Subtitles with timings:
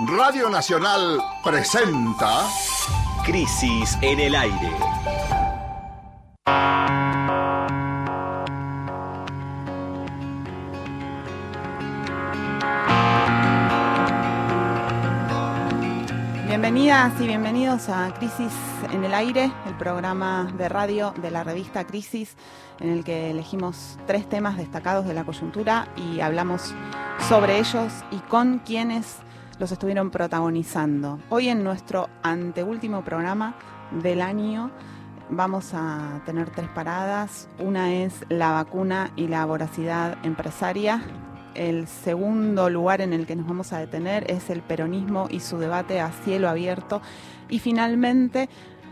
[0.00, 2.48] Radio Nacional presenta
[3.24, 4.72] Crisis en el aire.
[16.48, 18.52] Bienvenidas y bienvenidos a Crisis
[18.90, 22.34] en el aire, el programa de radio de la revista Crisis,
[22.80, 26.74] en el que elegimos tres temas destacados de la coyuntura y hablamos
[27.28, 29.18] sobre ellos y con quienes
[29.58, 31.18] los estuvieron protagonizando.
[31.30, 33.54] Hoy en nuestro anteúltimo programa
[34.02, 34.70] del año
[35.30, 37.48] vamos a tener tres paradas.
[37.58, 41.02] Una es la vacuna y la voracidad empresaria.
[41.54, 45.58] El segundo lugar en el que nos vamos a detener es el peronismo y su
[45.58, 47.00] debate a cielo abierto.
[47.48, 48.48] Y finalmente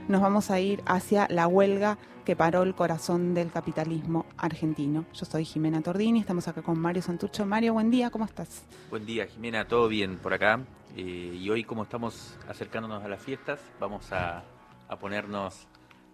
[0.09, 5.05] nos vamos a ir hacia la huelga que paró el corazón del capitalismo argentino.
[5.13, 7.45] Yo soy Jimena Tordini, estamos acá con Mario Santucho.
[7.45, 8.65] Mario, buen día, ¿cómo estás?
[8.91, 10.61] Buen día, Jimena, todo bien por acá.
[10.97, 14.45] Eh, y hoy, como estamos acercándonos a las fiestas, vamos a,
[14.89, 15.67] a ponernos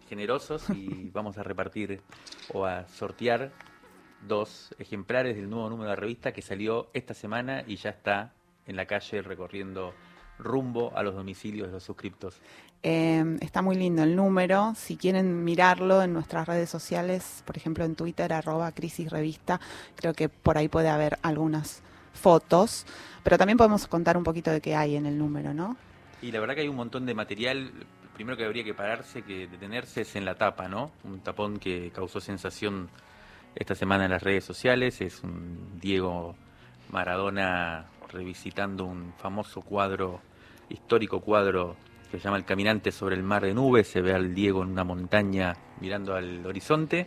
[0.08, 2.00] generosos y vamos a repartir
[2.54, 3.52] o a sortear
[4.26, 8.32] dos ejemplares del nuevo número de la revista que salió esta semana y ya está
[8.66, 9.94] en la calle recorriendo
[10.38, 12.40] rumbo a los domicilios de los suscriptos.
[12.82, 14.74] Eh, está muy lindo el número.
[14.76, 19.60] Si quieren mirarlo en nuestras redes sociales, por ejemplo en Twitter, arroba Crisis Revista,
[19.96, 22.86] creo que por ahí puede haber algunas fotos.
[23.24, 25.76] Pero también podemos contar un poquito de qué hay en el número, ¿no?
[26.22, 27.70] Y la verdad que hay un montón de material.
[28.14, 30.90] Primero que habría que pararse, que detenerse es en la tapa, ¿no?
[31.04, 32.88] Un tapón que causó sensación
[33.54, 35.00] esta semana en las redes sociales.
[35.00, 36.34] Es un Diego
[36.90, 40.20] Maradona revisitando un famoso cuadro,
[40.68, 41.76] histórico cuadro
[42.10, 44.84] se llama El caminante sobre el mar de nubes, se ve al Diego en una
[44.84, 47.06] montaña mirando al horizonte,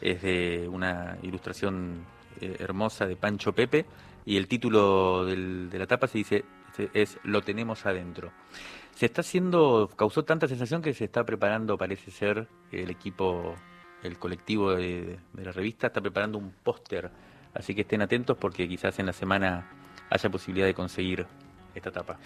[0.00, 2.04] es de una ilustración
[2.40, 3.84] eh, hermosa de Pancho Pepe.
[4.24, 6.44] Y el título de la tapa se dice
[6.92, 8.30] es Lo tenemos adentro.
[8.94, 13.54] Se está haciendo, causó tanta sensación que se está preparando, parece ser, el equipo,
[14.02, 17.10] el colectivo de la revista está preparando un póster,
[17.54, 19.70] así que estén atentos porque quizás en la semana
[20.10, 21.26] haya posibilidad de conseguir
[21.78, 22.18] esta tapa.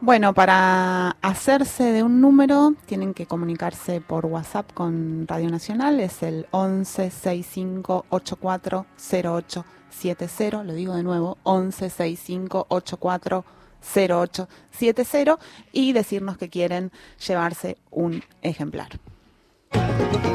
[0.00, 6.24] Bueno, para hacerse de un número tienen que comunicarse por WhatsApp con Radio Nacional, es
[6.24, 13.44] el 11 65 84 0870, lo digo de nuevo, 11 65 84
[13.82, 15.38] 0870
[15.72, 16.90] y decirnos que quieren
[17.24, 18.88] llevarse un ejemplar.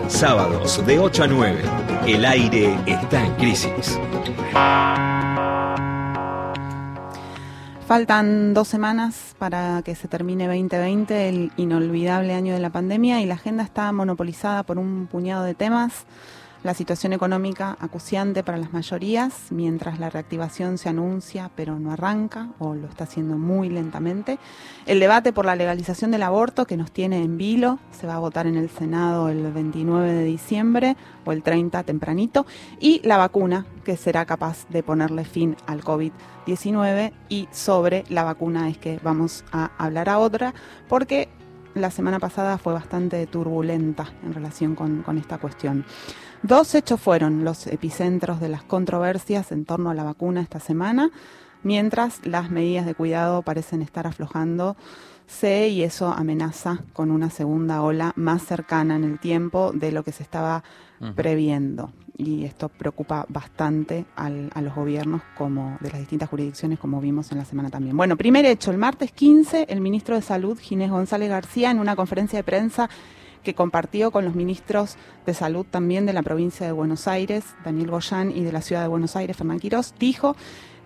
[0.07, 1.61] Sábados de 8 a 9.
[2.07, 4.00] El aire está en crisis.
[7.87, 13.25] Faltan dos semanas para que se termine 2020, el inolvidable año de la pandemia, y
[13.25, 16.05] la agenda está monopolizada por un puñado de temas.
[16.67, 22.50] La situación económica acuciante para las mayorías, mientras la reactivación se anuncia pero no arranca
[22.59, 24.38] o lo está haciendo muy lentamente.
[24.85, 28.19] El debate por la legalización del aborto que nos tiene en vilo, se va a
[28.19, 32.45] votar en el Senado el 29 de diciembre o el 30 tempranito.
[32.81, 38.67] Y la vacuna que será capaz de ponerle fin al COVID-19 y sobre la vacuna
[38.67, 40.53] es que vamos a hablar a otra
[40.89, 41.29] porque
[41.77, 45.85] la semana pasada fue bastante turbulenta en relación con, con esta cuestión.
[46.43, 51.09] Dos hechos fueron los epicentros de las controversias en torno a la vacuna esta semana,
[51.63, 58.13] mientras las medidas de cuidado parecen estar aflojándose y eso amenaza con una segunda ola
[58.15, 60.63] más cercana en el tiempo de lo que se estaba
[61.15, 61.91] previendo.
[62.17, 67.31] Y esto preocupa bastante al, a los gobiernos como de las distintas jurisdicciones, como vimos
[67.31, 67.95] en la semana también.
[67.95, 71.95] Bueno, primer hecho, el martes 15, el ministro de Salud, Ginés González García, en una
[71.95, 72.89] conferencia de prensa
[73.44, 77.91] que compartió con los ministros de salud también de la provincia de Buenos Aires, Daniel
[77.91, 80.35] Goyán, y de la ciudad de Buenos Aires, Fernán Quirós, dijo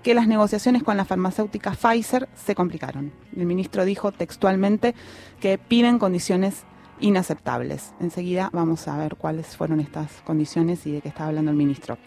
[0.03, 3.11] que las negociaciones con la farmacéutica Pfizer se complicaron.
[3.35, 4.95] El ministro dijo textualmente
[5.39, 6.63] que piden condiciones
[7.01, 7.93] inaceptables.
[7.99, 11.97] Enseguida vamos a ver cuáles fueron estas condiciones y de qué estaba hablando el ministro.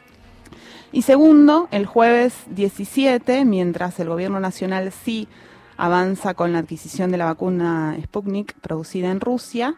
[0.92, 5.28] Y segundo, el jueves 17, mientras el gobierno nacional sí
[5.76, 9.74] avanza con la adquisición de la vacuna Sputnik producida en Rusia,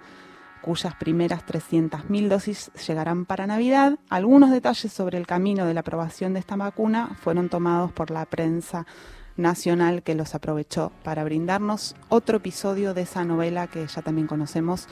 [0.60, 3.98] cuyas primeras 300.000 dosis llegarán para Navidad.
[4.10, 8.26] Algunos detalles sobre el camino de la aprobación de esta vacuna fueron tomados por la
[8.26, 8.86] prensa
[9.36, 14.88] nacional que los aprovechó para brindarnos otro episodio de esa novela que ya también conocemos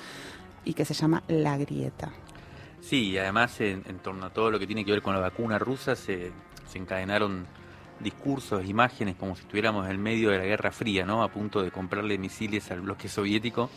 [0.65, 2.13] y que se llama La Grieta.
[2.81, 5.59] Sí, y además en, torno a todo lo que tiene que ver con la vacuna
[5.59, 6.33] rusa se,
[6.67, 7.47] se encadenaron
[8.01, 11.23] discursos, imágenes como si estuviéramos en medio de la Guerra Fría, ¿no?
[11.23, 13.71] A punto de comprarle misiles al bloque soviético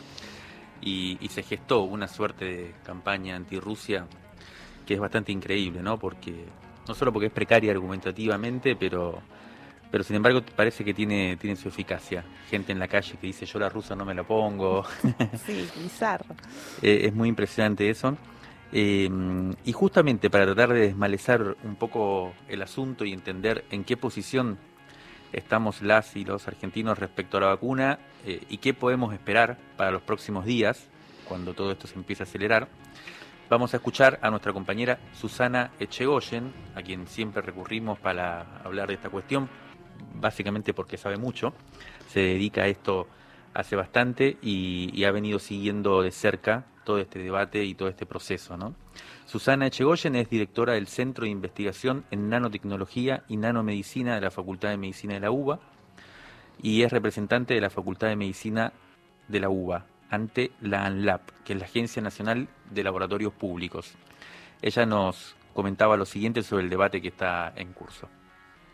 [0.82, 4.06] y, y se gestó una suerte de campaña anti-Rusia
[4.84, 5.98] que es bastante increíble, ¿no?
[5.98, 6.46] Porque
[6.86, 9.22] no solo porque es precaria argumentativamente, pero
[9.90, 12.24] pero sin embargo parece que tiene, tiene su eficacia.
[12.50, 14.84] Gente en la calle que dice yo la rusa no me la pongo.
[15.46, 16.34] sí, bizarro.
[16.82, 18.16] Eh, es muy impresionante eso.
[18.70, 19.08] Eh,
[19.64, 24.58] y justamente para tratar de desmalezar un poco el asunto y entender en qué posición
[25.32, 29.90] estamos las y los argentinos respecto a la vacuna eh, y qué podemos esperar para
[29.90, 30.86] los próximos días,
[31.26, 32.68] cuando todo esto se empiece a acelerar,
[33.48, 38.94] vamos a escuchar a nuestra compañera Susana Echegoyen, a quien siempre recurrimos para hablar de
[38.94, 39.48] esta cuestión,
[40.14, 41.52] básicamente porque sabe mucho,
[42.08, 43.06] se dedica a esto
[43.54, 48.56] hace bastante y, ha venido siguiendo de cerca todo este debate y todo este proceso.
[49.26, 54.70] Susana Echegoyen es directora del Centro de Investigación en Nanotecnología y Nanomedicina de la Facultad
[54.70, 55.58] de Medicina de la UBA
[56.62, 58.72] y es representante de la Facultad de Medicina
[59.28, 63.94] de la UBA ante la ANLAP, que es la Agencia Nacional de Laboratorios Públicos.
[64.62, 68.08] Ella nos comentaba lo siguiente sobre el debate que está en curso.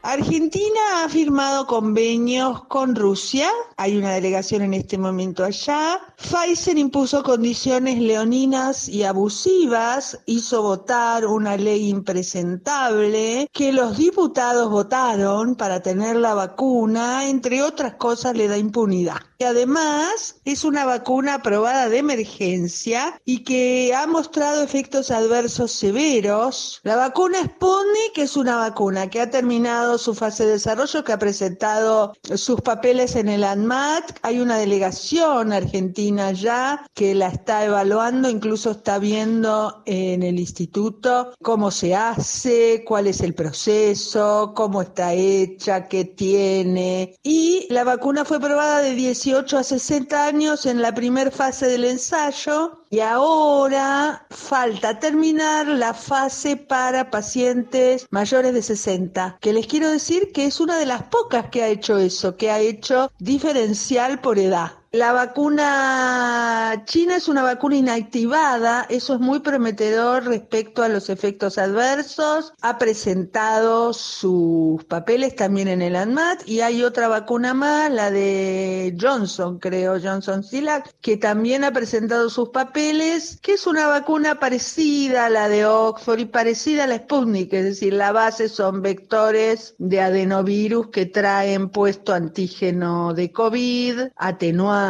[0.07, 3.49] Argentina ha firmado convenios con Rusia,
[3.79, 5.99] hay una delegación en este momento allá.
[6.19, 15.57] Pfizer impuso condiciones leoninas y abusivas, hizo votar una ley impresentable que los diputados votaron
[15.57, 19.17] para tener la vacuna, entre otras cosas le da impunidad.
[19.39, 26.81] Y además es una vacuna aprobada de emergencia y que ha mostrado efectos adversos severos.
[26.85, 31.19] La vacuna Sputnik es una vacuna que ha terminado su fase de desarrollo, que ha
[31.19, 34.19] presentado sus papeles en el ANMAT.
[34.23, 41.35] Hay una delegación argentina ya que la está evaluando, incluso está viendo en el instituto
[41.43, 47.17] cómo se hace, cuál es el proceso, cómo está hecha, qué tiene.
[47.23, 51.85] Y la vacuna fue probada de 18 a 60 años en la primera fase del
[51.85, 59.84] ensayo y ahora falta terminar la fase para pacientes mayores de 60, que les quiero
[59.91, 64.21] decir que es una de las pocas que ha hecho eso, que ha hecho diferencial
[64.21, 64.73] por edad.
[64.95, 71.59] La vacuna china es una vacuna inactivada, eso es muy prometedor respecto a los efectos
[71.59, 72.53] adversos.
[72.61, 78.97] Ha presentado sus papeles también en el ANMAT y hay otra vacuna más, la de
[78.97, 85.27] Johnson, creo, Johnson Silac, que también ha presentado sus papeles, que es una vacuna parecida
[85.27, 89.75] a la de Oxford y parecida a la Sputnik, es decir, la base son vectores
[89.79, 94.84] de adenovirus que traen puesto antígeno de COVID, atenuado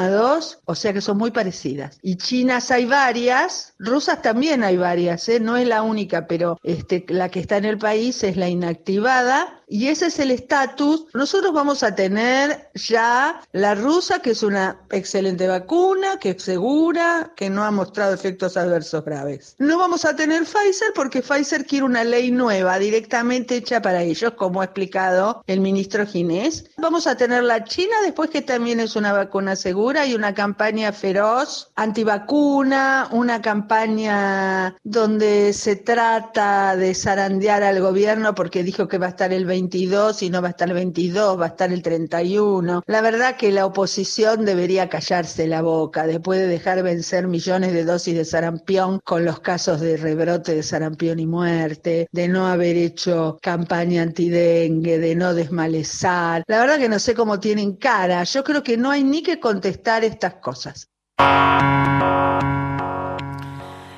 [0.64, 1.98] o sea que son muy parecidas.
[2.02, 5.40] Y chinas hay varias, rusas también hay varias, ¿eh?
[5.40, 9.62] no es la única, pero este, la que está en el país es la inactivada
[9.74, 11.06] y ese es el estatus.
[11.14, 17.32] Nosotros vamos a tener ya la rusa, que es una excelente vacuna, que es segura,
[17.34, 19.56] que no ha mostrado efectos adversos graves.
[19.58, 24.34] No vamos a tener Pfizer porque Pfizer quiere una ley nueva, directamente hecha para ellos,
[24.34, 26.70] como ha explicado el ministro Ginés.
[26.76, 30.92] Vamos a tener la China después que también es una vacuna segura y una campaña
[30.92, 39.06] feroz antivacuna, una campaña donde se trata de zarandear al gobierno porque dijo que va
[39.06, 41.82] a estar el 22 y no va a estar el 22, va a estar el
[41.82, 42.82] 31.
[42.86, 47.84] La verdad que la oposición debería callarse la boca después de dejar vencer millones de
[47.84, 52.76] dosis de sarampión con los casos de rebrote de sarampión y muerte, de no haber
[52.76, 56.44] hecho campaña antidengue, de no desmalezar.
[56.46, 58.22] La verdad que no sé cómo tienen cara.
[58.24, 60.88] Yo creo que no hay ni que contestar estas cosas.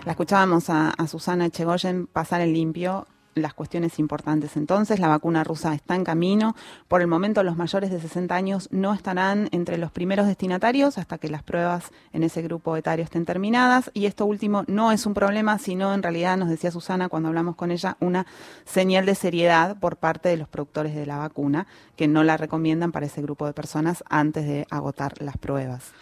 [0.04, 4.56] La escuchábamos a, a Susana Echegoyen pasar el limpio las cuestiones importantes.
[4.56, 6.56] Entonces, la vacuna rusa está en camino.
[6.88, 11.18] Por el momento, los mayores de 60 años no estarán entre los primeros destinatarios hasta
[11.18, 13.90] que las pruebas en ese grupo etario estén terminadas.
[13.94, 17.56] Y esto último no es un problema, sino en realidad, nos decía Susana cuando hablamos
[17.56, 18.26] con ella, una
[18.64, 22.90] señal de seriedad por parte de los productores de la vacuna, que no la recomiendan
[22.90, 25.92] para ese grupo de personas antes de agotar las pruebas.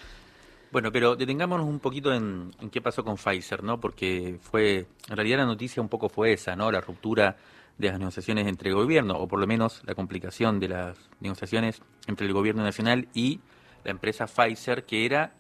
[0.74, 3.78] Bueno, pero detengámonos un poquito en, qué pasó con Pfizer, ¿no?
[3.78, 6.72] Porque fue, en realidad la noticia un poco fue esa, ¿no?
[6.72, 7.36] La ruptura
[7.78, 11.80] de las negociaciones entre el gobierno, o por lo menos la complicación de las negociaciones
[12.08, 13.38] entre el gobierno nacional y
[13.84, 15.34] la empresa Pfizer, que era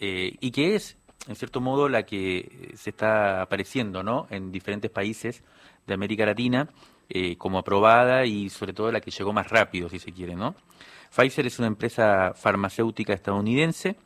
[0.00, 0.96] eh, y que es,
[1.28, 4.26] en cierto modo, la que se está apareciendo, ¿no?
[4.28, 5.44] En diferentes países
[5.86, 6.68] de América Latina
[7.08, 10.56] eh, como aprobada y sobre todo la que llegó más rápido, si se quiere, ¿no?
[11.14, 13.96] Pfizer es una empresa farmacéutica estadounidense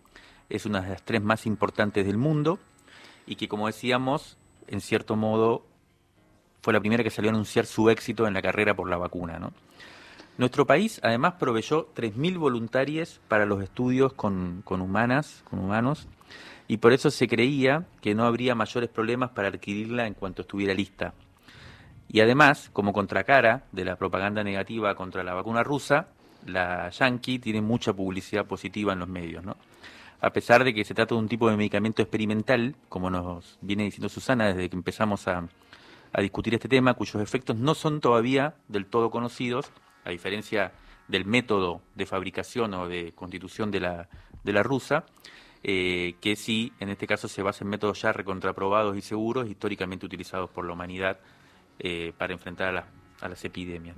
[0.49, 2.59] es una de las tres más importantes del mundo
[3.27, 4.37] y que, como decíamos,
[4.67, 5.65] en cierto modo
[6.63, 9.39] fue la primera que salió a anunciar su éxito en la carrera por la vacuna.
[9.39, 9.53] ¿no?
[10.39, 16.09] Nuestro país además proveyó 3.000 voluntarios para los estudios con, con, humanas, con humanos,
[16.67, 20.73] y por eso se creía que no habría mayores problemas para adquirirla en cuanto estuviera
[20.73, 21.13] lista.
[22.09, 26.09] Y además, como contracara de la propaganda negativa contra la vacuna rusa,
[26.47, 29.57] la Yankee tiene mucha publicidad positiva en los medios, ¿no?
[30.25, 33.85] A pesar de que se trata de un tipo de medicamento experimental, como nos viene
[33.85, 35.47] diciendo Susana desde que empezamos a,
[36.19, 39.71] discutir este tema, cuyos efectos no son todavía del todo conocidos,
[40.03, 40.73] a diferencia
[41.09, 45.05] del método de fabricación o de constitución de la, rusa,
[45.63, 50.07] eh, que sí, en este caso se basa en métodos ya recontraprobados y seguros, históricamente
[50.07, 51.19] utilizados por la humanidad
[51.81, 53.95] eh, para enfrentar a, las- epidemias.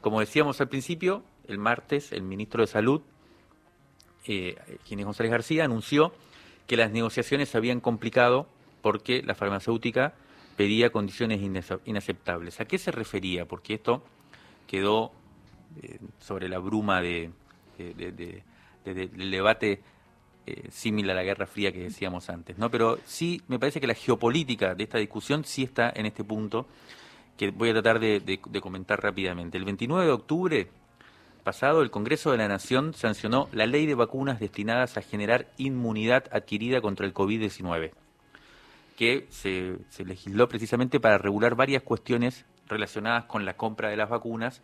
[0.00, 3.02] Como decíamos al principio, el martes el ministro de Salud,
[4.26, 4.56] eh,
[4.88, 6.12] es González García, anunció
[6.66, 8.46] que las negociaciones se habían complicado
[8.82, 10.14] porque la farmacéutica
[10.56, 11.40] pedía condiciones
[11.84, 12.60] inaceptables.
[12.60, 13.46] ¿A qué se refería?
[13.46, 14.02] Porque esto
[14.66, 15.12] quedó
[15.82, 17.30] eh, sobre la bruma de,
[17.78, 18.42] de- de- de-
[18.84, 19.80] de- de- del debate
[20.46, 22.70] eh, similar a la Guerra Fría que decíamos antes, ¿no?
[22.70, 26.66] Pero sí, me parece que la geopolítica de esta discusión sí está en este punto
[27.36, 29.58] que voy a tratar de comentar rápidamente.
[29.58, 30.68] El 29 de octubre
[31.44, 36.24] pasado, el Congreso de la Nación sancionó la ley de vacunas destinadas a generar inmunidad
[36.32, 37.92] adquirida contra el COVID-19,
[38.96, 44.62] que se, legisló precisamente para regular varias cuestiones relacionadas con la compra de las vacunas,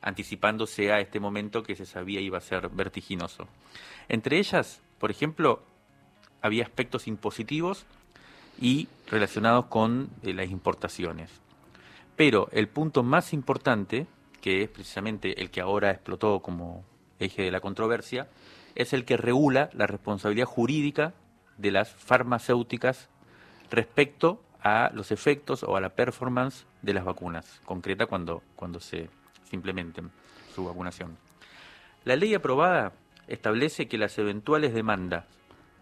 [0.00, 3.48] anticipándose a este momento que se sabía iba a ser vertiginoso.
[4.08, 5.62] Entre ellas, por ejemplo,
[6.40, 7.84] había aspectos impositivos
[8.60, 11.30] y relacionados con eh, las importaciones.
[12.16, 14.06] Pero el punto más importante,
[14.40, 16.84] que es precisamente el que ahora explotó como
[17.18, 18.28] eje de la controversia,
[18.74, 21.14] es el que regula la responsabilidad jurídica
[21.58, 23.08] de las farmacéuticas
[23.70, 29.08] respecto a los efectos o a la performance de las vacunas, concreta cuando, cuando se,
[29.52, 30.10] implementen
[30.54, 31.16] su vacunación.
[32.04, 32.92] La ley aprobada
[33.26, 35.24] establece que las eventuales demandas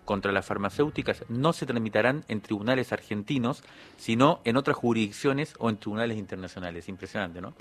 [0.05, 3.63] contra las farmacéuticas no se tramitarán en tribunales argentinos,
[3.99, 6.89] sino en otras jurisdicciones o en tribunales internacionales.
[6.89, 7.53] Impresionante, ¿no?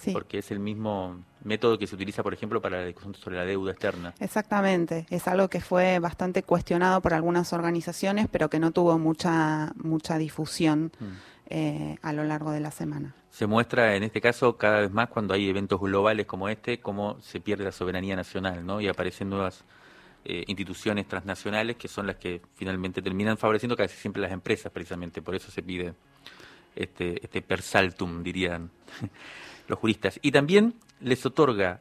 [0.00, 0.12] Sí.
[0.12, 3.44] Porque es el mismo método que se utiliza, por ejemplo, para la discusión sobre la
[3.44, 4.14] deuda externa.
[4.18, 9.72] Exactamente, es algo que fue bastante cuestionado por algunas organizaciones, pero que no tuvo mucha
[9.76, 11.04] mucha difusión Mm.
[11.52, 13.14] eh, a lo largo de la semana.
[13.30, 17.20] Se muestra en este caso cada vez más cuando hay eventos globales como este, cómo
[17.20, 18.80] se pierde la soberanía nacional, ¿no?
[18.80, 19.64] Y aparecen nuevas
[20.24, 25.22] eh, instituciones transnacionales que son las que finalmente terminan favoreciendo casi siempre las empresas, precisamente.
[25.22, 25.94] Por eso se pide
[26.76, 28.70] este, este per saltum, dirían
[29.70, 30.18] los juristas.
[30.20, 31.80] Y también les otorga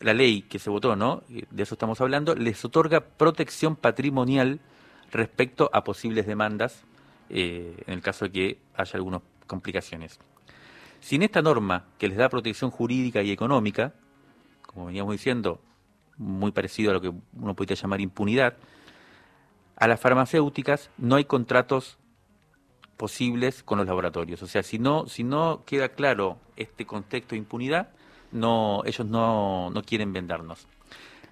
[0.00, 1.22] la ley que se votó, ¿no?
[1.28, 4.60] De eso estamos hablando, les otorga protección patrimonial
[5.10, 6.82] respecto a posibles demandas
[7.30, 10.18] eh, en el caso de que haya algunas complicaciones.
[11.00, 13.94] Sin esta norma que les da protección jurídica y económica,
[14.66, 15.60] como veníamos diciendo,
[16.16, 18.56] muy parecido a lo que uno podría llamar impunidad,
[19.76, 21.96] a las farmacéuticas no hay contratos
[22.98, 24.42] posibles con los laboratorios.
[24.42, 27.88] O sea, si no, si no queda claro este contexto de impunidad,
[28.32, 30.66] no, ellos no, no quieren vendernos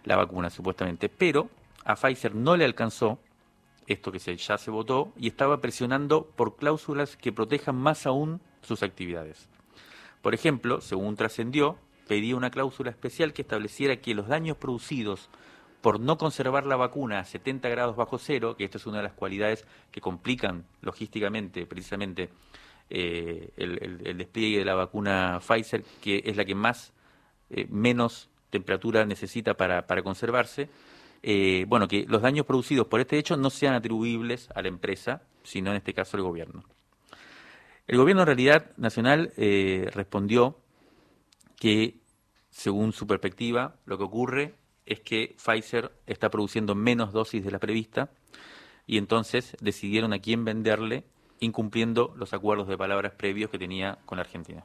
[0.04, 1.10] la vacuna, supuestamente.
[1.10, 1.50] Pero
[1.84, 3.18] a Pfizer no le alcanzó
[3.86, 8.40] esto que se, ya se votó y estaba presionando por cláusulas que protejan más aún
[8.62, 9.48] sus actividades.
[10.22, 15.28] Por ejemplo, según trascendió, pedía una cláusula especial que estableciera que los daños producidos
[15.80, 19.04] por no conservar la vacuna a 70 grados bajo cero, que esta es una de
[19.04, 22.30] las cualidades que complican logísticamente precisamente
[22.88, 26.92] eh, el, despliegue de la vacuna Pfizer, que es la que más
[27.50, 30.68] eh, menos temperatura necesita para, conservarse,
[31.22, 35.22] eh, bueno, que los daños producidos por este hecho no sean atribuibles a la empresa,
[35.42, 36.62] sino en este caso al gobierno.
[37.88, 40.58] El gobierno en realidad nacional respondió
[41.56, 41.98] que,
[42.50, 44.54] según su perspectiva, lo que ocurre
[44.86, 48.10] es que Pfizer está produciendo menos dosis de la prevista
[48.86, 51.04] y entonces decidieron a quién venderle,
[51.40, 54.64] incumpliendo los acuerdos de palabras previos que tenía con la Argentina.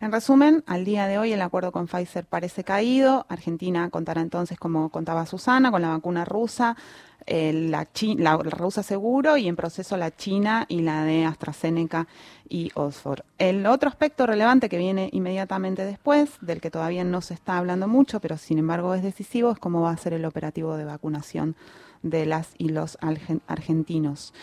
[0.00, 3.26] En resumen, al día de hoy el acuerdo con Pfizer parece caído.
[3.28, 6.76] Argentina contará entonces, como contaba Susana, con la vacuna rusa,
[7.26, 12.06] eh, la, la rusa seguro y en proceso la china y la de AstraZeneca
[12.48, 13.20] y Oxford.
[13.38, 17.88] El otro aspecto relevante que viene inmediatamente después, del que todavía no se está hablando
[17.88, 21.56] mucho, pero sin embargo es decisivo, es cómo va a ser el operativo de vacunación
[22.02, 22.98] de las y los
[23.46, 24.34] argentinos.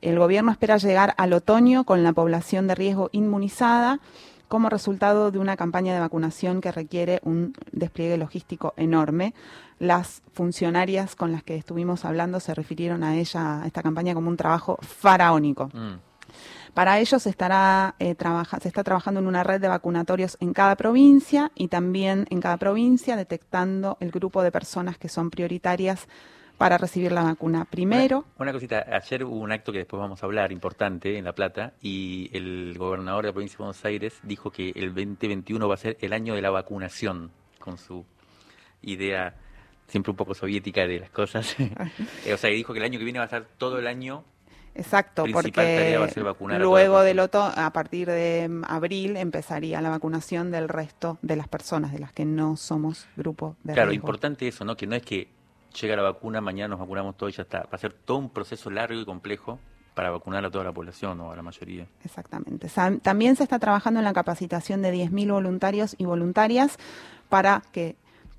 [0.00, 4.00] El gobierno espera llegar al otoño con la población de riesgo inmunizada
[4.50, 9.32] como resultado de una campaña de vacunación que requiere un despliegue logístico enorme.
[9.78, 14.28] Las funcionarias con las que estuvimos hablando se refirieron a ella, a esta campaña, como
[14.28, 15.68] un trabajo faraónico.
[15.72, 16.00] Mm.
[16.74, 20.52] Para ello se, estará, eh, trabaja- se está trabajando en una red de vacunatorios en
[20.52, 26.08] cada provincia y también en cada provincia detectando el grupo de personas que son prioritarias
[26.60, 28.26] para recibir la vacuna primero.
[28.36, 31.32] Una, una cosita, ayer hubo un acto que después vamos a hablar, importante, en La
[31.32, 35.72] Plata, y el gobernador de la provincia de Buenos Aires dijo que el 2021 va
[35.72, 38.04] a ser el año de la vacunación con su
[38.82, 39.36] idea
[39.88, 41.56] siempre un poco soviética de las cosas.
[42.26, 44.22] Eh, o sea, dijo que el año que viene va a estar todo el año
[44.74, 45.98] Exacto, porque
[46.58, 51.92] luego del otoño, a partir de abril, empezaría la vacunación del resto de las personas,
[51.92, 54.76] de las que no somos grupo de Claro, importante eso, ¿no?
[54.76, 55.39] Que no es que
[55.80, 57.60] llega la vacuna, mañana nos vacunamos todos y ya está.
[57.60, 59.58] Va a ser todo un proceso largo y complejo
[59.94, 61.86] para vacunar a toda la población o a la mayoría.
[62.04, 62.68] Exactamente.
[63.02, 66.78] También se está trabajando en la capacitación de 10.000 voluntarios y voluntarias
[67.28, 67.96] para que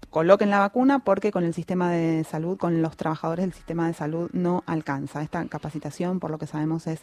[0.10, 3.94] coloquen la vacuna porque con el sistema de salud, con los trabajadores del sistema de
[3.94, 5.22] salud no alcanza.
[5.22, 7.02] Esta capacitación, por lo que sabemos, es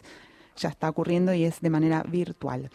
[0.57, 2.69] ya está ocurriendo y es de manera virtual.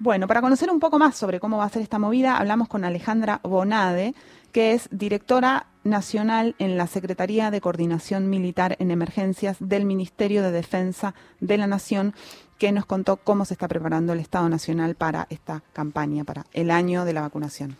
[0.00, 2.84] Bueno, para conocer un poco más sobre cómo va a ser esta movida, hablamos con
[2.84, 4.14] Alejandra Bonade,
[4.52, 10.52] que es directora nacional en la Secretaría de Coordinación Militar en Emergencias del Ministerio de
[10.52, 12.14] Defensa de la Nación,
[12.58, 16.70] que nos contó cómo se está preparando el Estado Nacional para esta campaña, para el
[16.70, 17.76] año de la vacunación.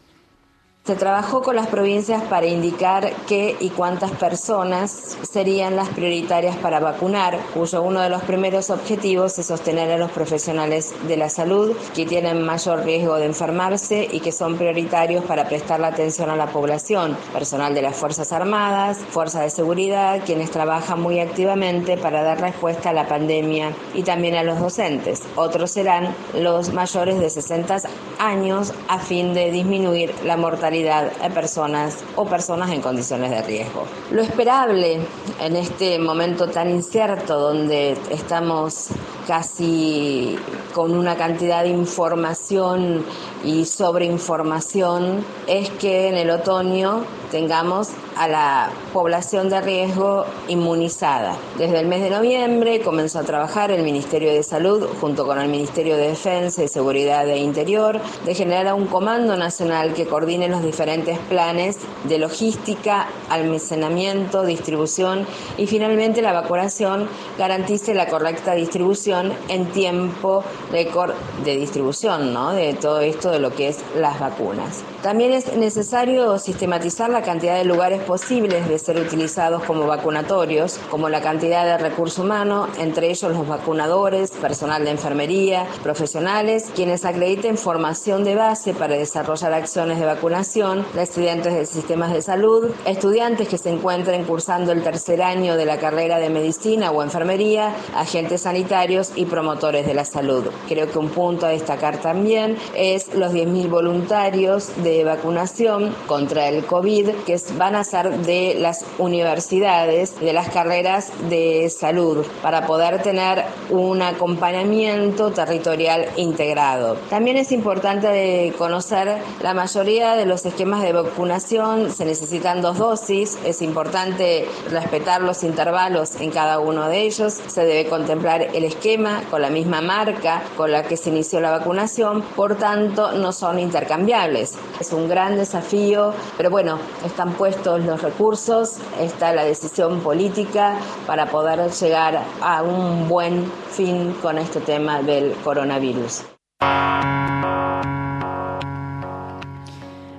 [0.88, 6.80] Se trabajó con las provincias para indicar qué y cuántas personas serían las prioritarias para
[6.80, 11.76] vacunar, cuyo uno de los primeros objetivos es sostener a los profesionales de la salud
[11.94, 16.36] que tienen mayor riesgo de enfermarse y que son prioritarios para prestar la atención a
[16.36, 22.22] la población, personal de las Fuerzas Armadas, Fuerzas de Seguridad, quienes trabajan muy activamente para
[22.22, 25.20] dar respuesta a la pandemia y también a los docentes.
[25.36, 27.76] Otros serán los mayores de 60
[28.18, 33.84] años a fin de disminuir la mortalidad de personas o personas en condiciones de riesgo.
[34.10, 35.00] Lo esperable
[35.40, 38.88] en este momento tan incierto donde estamos
[39.26, 40.38] casi
[40.74, 43.04] con una cantidad de información
[43.44, 51.36] y sobreinformación es que en el otoño tengamos a la población de riesgo inmunizada.
[51.56, 55.48] Desde el mes de noviembre comenzó a trabajar el Ministerio de Salud junto con el
[55.48, 60.62] Ministerio de Defensa y Seguridad e Interior de generar un comando nacional que coordine los
[60.62, 67.08] diferentes planes de logística, almacenamiento, distribución y finalmente la vacunación
[67.38, 71.12] garantice la correcta distribución en tiempo récord
[71.44, 72.52] de distribución ¿no?
[72.52, 74.82] de todo esto de lo que es las vacunas.
[75.02, 81.08] También es necesario sistematizar la cantidad de lugares posibles de ser utilizados como vacunatorios, como
[81.08, 87.56] la cantidad de recurso humano, entre ellos los vacunadores, personal de enfermería, profesionales, quienes acrediten
[87.56, 93.58] formación de base para desarrollar acciones de vacunación, residentes de sistemas de salud, estudiantes que
[93.58, 99.12] se encuentren cursando el tercer año de la carrera de medicina o enfermería, agentes sanitarios
[99.14, 100.44] y promotores de la salud.
[100.68, 106.64] Creo que un punto a destacar también es los 10.000 voluntarios de vacunación contra el
[106.64, 113.02] COVID que van a ser de las universidades, de las carreras de salud, para poder
[113.02, 116.96] tener un acompañamiento territorial integrado.
[117.10, 123.38] También es importante conocer la mayoría de los esquemas de vacunación, se necesitan dos dosis,
[123.44, 129.22] es importante respetar los intervalos en cada uno de ellos, se debe contemplar el esquema
[129.30, 133.58] con la misma marca con la que se inició la vacunación, por tanto no son
[133.58, 134.54] intercambiables.
[134.80, 141.26] Es un gran desafío, pero bueno, están puestos los recursos, está la decisión política para
[141.26, 146.24] poder llegar a un buen fin con este tema del coronavirus.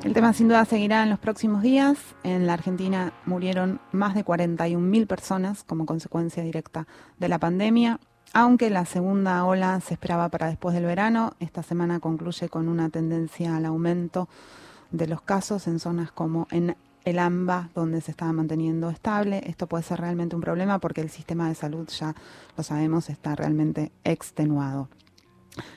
[0.03, 1.97] El tema sin duda seguirá en los próximos días.
[2.23, 6.87] En la Argentina murieron más de 41.000 personas como consecuencia directa
[7.19, 7.99] de la pandemia.
[8.33, 12.89] Aunque la segunda ola se esperaba para después del verano, esta semana concluye con una
[12.89, 14.29] tendencia al aumento
[14.91, 16.75] de los casos en zonas como en
[17.05, 19.41] el AMBA, donde se estaba manteniendo estable.
[19.45, 22.15] Esto puede ser realmente un problema porque el sistema de salud, ya
[22.57, 24.89] lo sabemos, está realmente extenuado.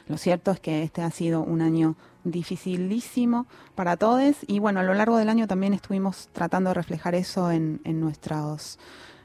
[0.06, 4.84] Lo cierto es que este ha sido un año dificilísimo para todos y bueno, a
[4.84, 8.78] lo largo del año también estuvimos tratando de reflejar eso en, en nuestros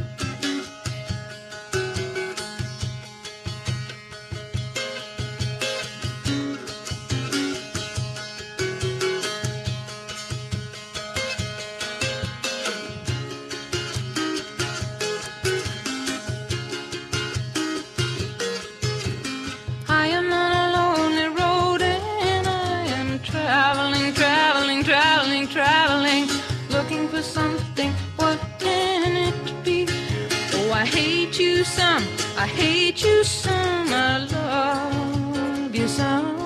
[32.43, 36.42] I hate you some, I love you some.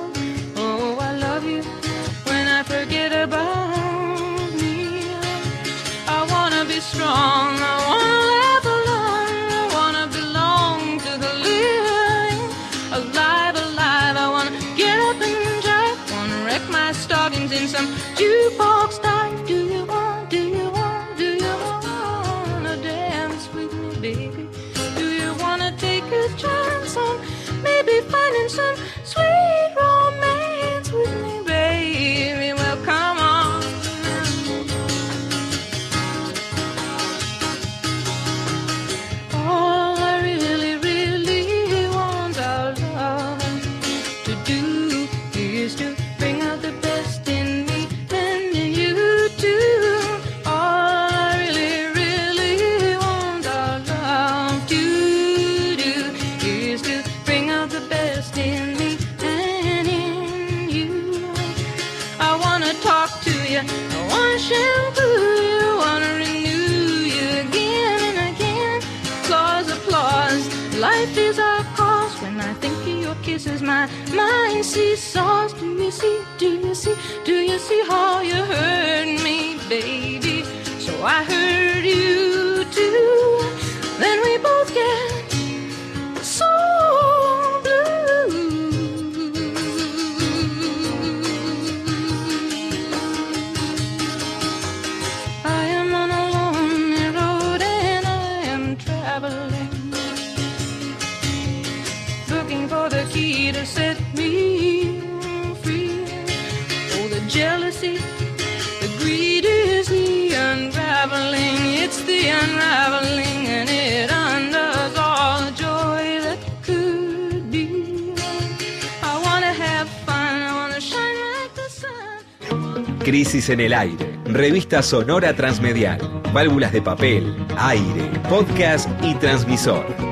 [123.49, 124.19] En el aire.
[124.27, 125.99] Revista sonora transmedial.
[126.33, 130.06] Válvulas de papel, aire, podcast y transmisor.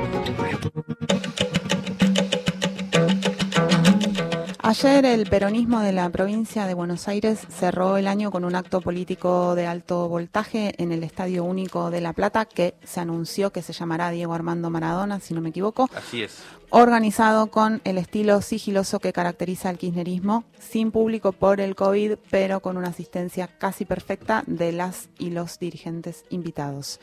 [4.67, 8.81] Ayer el peronismo de la provincia de Buenos Aires cerró el año con un acto
[8.81, 13.61] político de alto voltaje en el Estadio Único de La Plata que se anunció que
[13.61, 16.39] se llamará Diego Armando Maradona, si no me equivoco, Así es.
[16.71, 22.59] organizado con el estilo sigiloso que caracteriza al kirchnerismo, sin público por el COVID, pero
[22.59, 26.99] con una asistencia casi perfecta de las y los dirigentes invitados.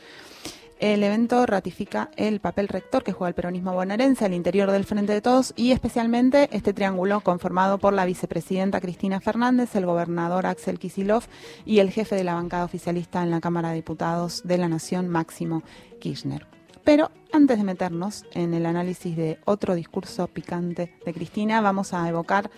[0.83, 5.13] El evento ratifica el papel rector que juega el peronismo bonaerense al interior del Frente
[5.13, 10.79] de Todos y especialmente este triángulo conformado por la vicepresidenta Cristina Fernández, el gobernador Axel
[10.79, 11.23] Kisilov
[11.63, 15.07] y el jefe de la bancada oficialista en la Cámara de Diputados de la Nación,
[15.07, 15.63] Máximo
[16.01, 16.45] Kirchner.
[16.83, 22.09] Pero antes de meternos en el análisis de otro discurso picante de Cristina, vamos a
[22.09, 22.51] evocar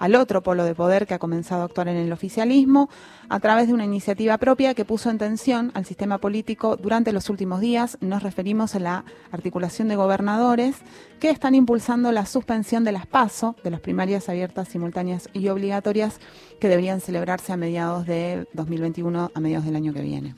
[0.00, 2.88] al otro polo de poder que ha comenzado a actuar en el oficialismo
[3.28, 7.28] a través de una iniciativa propia que puso en tensión al sistema político durante los
[7.28, 7.98] últimos días.
[8.00, 10.76] Nos referimos a la articulación de gobernadores
[11.20, 16.18] que están impulsando la suspensión de las PASO, de las primarias abiertas, simultáneas y obligatorias,
[16.58, 20.34] que deberían celebrarse a mediados de 2021, a mediados del año que viene.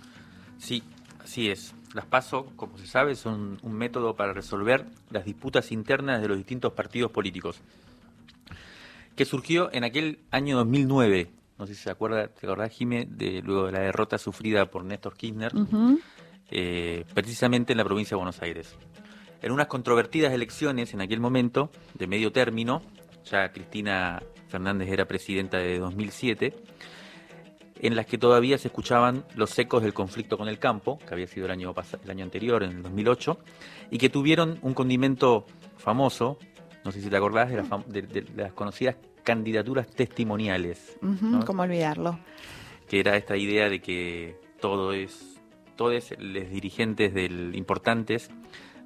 [0.58, 0.82] Sí,
[1.22, 1.72] así es.
[1.94, 6.36] Las PASO, como se sabe, son un método para resolver las disputas internas de los
[6.36, 7.60] distintos partidos políticos,
[9.16, 11.30] que surgió en aquel año 2009.
[11.58, 14.84] No sé si se acuerda, te acordás, Jime, de, luego de la derrota sufrida por
[14.84, 15.52] Néstor Kirchner,
[16.50, 18.74] eh, precisamente en la provincia de Buenos Aires.
[19.42, 22.82] En unas controvertidas elecciones en aquel momento, de medio término,
[23.24, 26.54] ya Cristina Fernández era presidenta de 2007,
[27.80, 31.26] en las que todavía se escuchaban los ecos del conflicto con el campo, que había
[31.26, 33.38] sido el año, el año anterior, en el 2008,
[33.90, 35.46] y que tuvieron un condimento
[35.78, 36.38] famoso,
[36.84, 41.44] no sé si te acordás, de, la fam- de- de las conocidas candidaturas testimoniales, ¿no?
[41.44, 42.18] ¿Cómo olvidarlo?
[42.88, 45.40] que era esta idea de que todo es,
[45.76, 48.30] todos los dirigentes del, importantes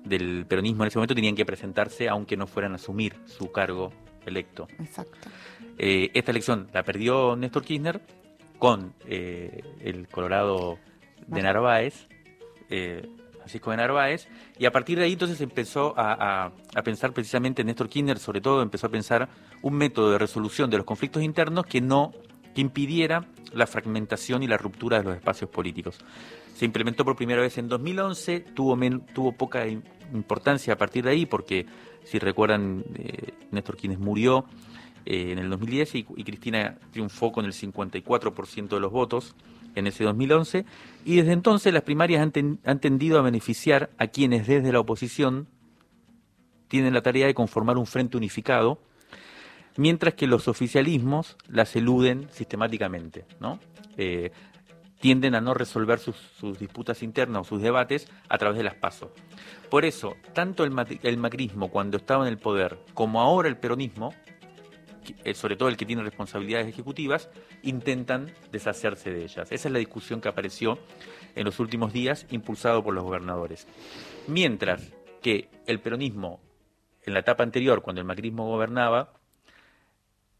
[0.04, 3.90] del peronismo en ese momento tenían que presentarse aunque no fueran a asumir su cargo
[4.24, 4.68] electo.
[4.78, 5.18] Exacto.
[5.78, 8.00] Eh, esta elección la perdió Néstor Kirchner
[8.60, 10.78] con eh, el Colorado
[11.26, 12.06] de Narváez,
[12.70, 13.08] eh,
[13.46, 14.26] Francisco de Narváez,
[14.58, 16.50] y a partir de ahí entonces empezó a,
[16.84, 19.28] pensar precisamente Néstor Kirchner, sobre todo empezó a pensar
[19.62, 22.12] un método de resolución de los conflictos internos que no
[22.56, 25.98] que impidiera la fragmentación y la ruptura de los espacios políticos.
[26.56, 29.82] Se implementó por primera vez en 2011, tuvo, men- tuvo poca im-
[30.12, 31.66] importancia a partir de ahí porque,
[32.02, 34.46] si recuerdan, eh, Néstor Kirchner murió
[35.04, 39.36] eh, en el 2010 y, y Cristina triunfó con el 54% de los votos
[39.76, 40.64] en ese 2011
[41.04, 44.80] y desde entonces las primarias han, ten- han tendido a beneficiar a quienes desde la
[44.80, 45.46] oposición
[46.68, 48.80] tienen la tarea de conformar un frente unificado
[49.76, 53.60] mientras que los oficialismos las eluden sistemáticamente, ¿no?
[53.96, 54.32] Eh,
[55.00, 59.10] tienden a no resolver sus, disputas internas o sus debates a través de las pasos.
[59.70, 60.70] Por eso, tanto el,
[61.18, 64.14] macrismo cuando estaba en el poder como ahora el peronismo,
[65.34, 67.30] sobre todo el que tiene responsabilidades ejecutivas,
[67.62, 69.50] intentan deshacerse de ellas.
[69.50, 70.78] Esa es la discusión que apareció
[71.34, 73.66] en los últimos días, impulsado por los gobernadores.
[74.26, 74.92] Mientras
[75.22, 76.40] que el peronismo,
[77.04, 79.12] en la etapa anterior, cuando el macrismo gobernaba,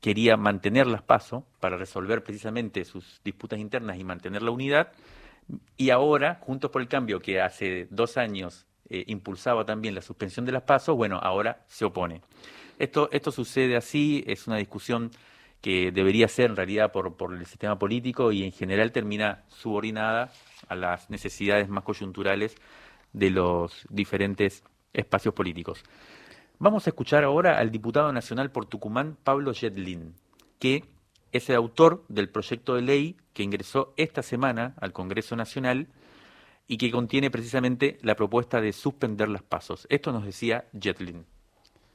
[0.01, 4.93] quería mantener las pasos para resolver precisamente sus disputas internas y mantener la unidad.
[5.77, 10.47] Y ahora, Juntos por el Cambio, que hace dos años eh, impulsaba también la suspensión
[10.47, 12.23] de las pasos, bueno, ahora se opone.
[12.79, 15.11] Esto, sucede así, es una discusión
[15.63, 20.31] que debería ser en realidad por, el sistema político y en general termina subordinada
[20.69, 22.55] a las necesidades más coyunturales
[23.13, 24.63] de los diferentes
[24.93, 25.83] espacios políticos.
[26.59, 30.15] Vamos a escuchar ahora al diputado nacional por Tucumán, Pablo Yetlin,
[30.59, 30.85] que
[31.33, 35.89] es el autor del proyecto de ley que ingresó esta semana al Congreso Nacional
[36.69, 39.87] y que contiene precisamente la propuesta de suspender las pasos.
[39.91, 41.27] Esto nos decía Jetlin.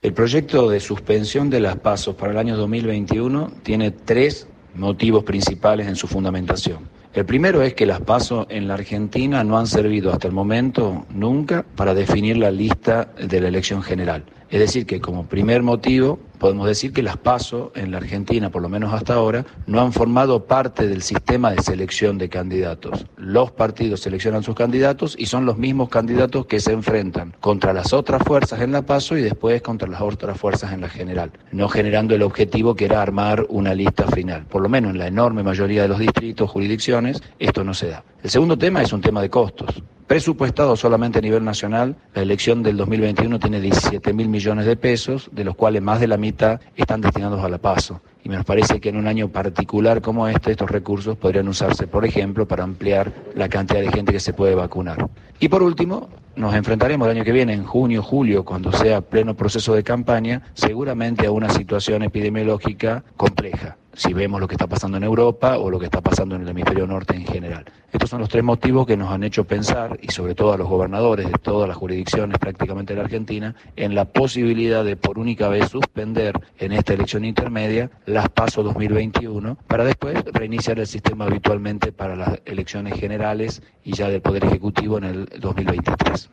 [0.04, 5.88] El proyecto de suspensión de las pasos para el año 2021 tiene tres motivos principales
[5.88, 6.90] en su fundamentación.
[7.14, 11.06] El primero es que las pasos en la Argentina no han servido hasta el momento
[11.12, 14.24] nunca para definir la lista de la elección general.
[14.50, 18.64] Es decir, que como primer motivo podemos decir que las PASO en la Argentina, por
[18.64, 23.06] lo menos hasta ahora, no han formado parte del sistema de selección de candidatos.
[23.16, 27.94] Los partidos seleccionan sus candidatos y son los mismos candidatos que se enfrentan contra las
[27.94, 31.70] otras fuerzas en la PASO y después contra las otras fuerzas en la general, no
[31.70, 34.48] generando el objetivo que era armar una lista final.
[34.48, 38.04] Por lo menos en la enorme mayoría de los distritos, jurisdicciones, esto no se da.
[38.24, 39.84] El segundo tema es un tema de costos.
[40.12, 45.30] Presupuestado solamente a nivel nacional, la elección del 2021 tiene 17 mil millones de pesos,
[45.32, 48.02] de los cuales más de la mitad están destinados a la paso.
[48.22, 52.04] Y me parece que en un año particular como este, estos recursos podrían usarse, por
[52.04, 55.08] ejemplo, para ampliar la cantidad de gente que se puede vacunar.
[55.40, 59.38] Y por último, nos enfrentaremos el año que viene, en junio, julio, cuando sea pleno
[59.38, 64.98] proceso de campaña, seguramente a una situación epidemiológica compleja si vemos lo que está pasando
[64.98, 67.66] en Europa o lo que está pasando en el hemisferio norte en general.
[67.92, 70.68] Estos son los tres motivos que nos han hecho pensar, y sobre todo a los
[70.68, 75.50] gobernadores de todas las jurisdicciones prácticamente de la Argentina, en la posibilidad de por única
[75.50, 81.92] vez suspender en esta elección intermedia las PASO 2021 para después reiniciar el sistema habitualmente
[81.92, 86.30] para las elecciones generales y ya del Poder Ejecutivo en el 2023.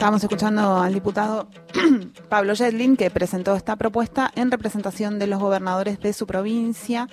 [0.00, 1.46] Estábamos escuchando al diputado
[2.30, 7.06] Pablo Yedlin, que presentó esta propuesta en representación de los gobernadores de su provincia,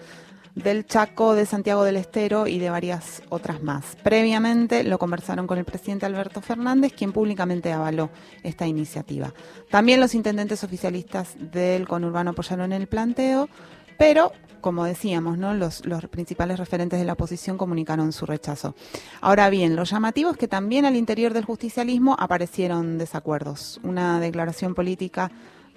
[0.55, 3.97] del Chaco, de Santiago del Estero y de varias otras más.
[4.03, 8.09] Previamente lo conversaron con el presidente Alberto Fernández, quien públicamente avaló
[8.41, 9.33] esta iniciativa.
[9.69, 13.49] También los intendentes oficialistas del conurbano apoyaron el planteo,
[13.97, 14.31] pero
[14.61, 15.53] como decíamos, ¿no?
[15.53, 18.75] Los, los, principales referentes de la oposición comunicaron su rechazo.
[19.21, 23.79] Ahora bien, lo llamativo es que también al interior del justicialismo aparecieron desacuerdos.
[23.83, 25.31] Una declaración política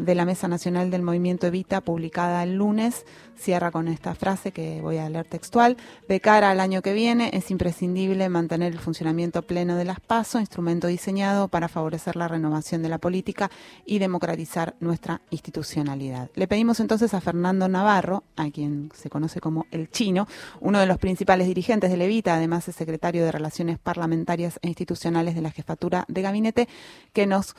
[0.05, 3.05] de la Mesa Nacional del Movimiento Evita, publicada el lunes,
[3.37, 5.77] cierra con esta frase que voy a leer textual.
[6.09, 10.41] De cara al año que viene, es imprescindible mantener el funcionamiento pleno de las PASO,
[10.41, 13.51] instrumento diseñado para favorecer la renovación de la política
[13.85, 16.31] y democratizar nuestra institucionalidad.
[16.35, 20.27] Le pedimos entonces a Fernando Navarro, a quien se conoce como el chino,
[20.61, 25.35] uno de los principales dirigentes de Evita, además es secretario de Relaciones Parlamentarias e Institucionales
[25.35, 26.69] de la Jefatura de Gabinete,
[27.13, 27.55] que nos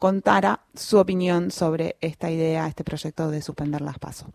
[0.00, 4.30] contara su opinión sobre esta idea, este proyecto de suspender las pasos.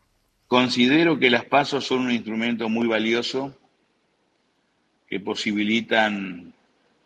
[0.47, 3.51] Considero que las pasos son un instrumento muy valioso
[5.10, 6.54] que posibilitan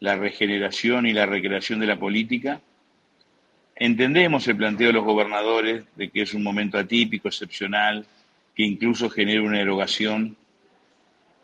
[0.01, 2.59] la regeneración y la recreación de la política.
[3.77, 8.05] Entendemos el planteo de los gobernadores de que es un momento atípico, excepcional,
[8.53, 10.35] que incluso genera una erogación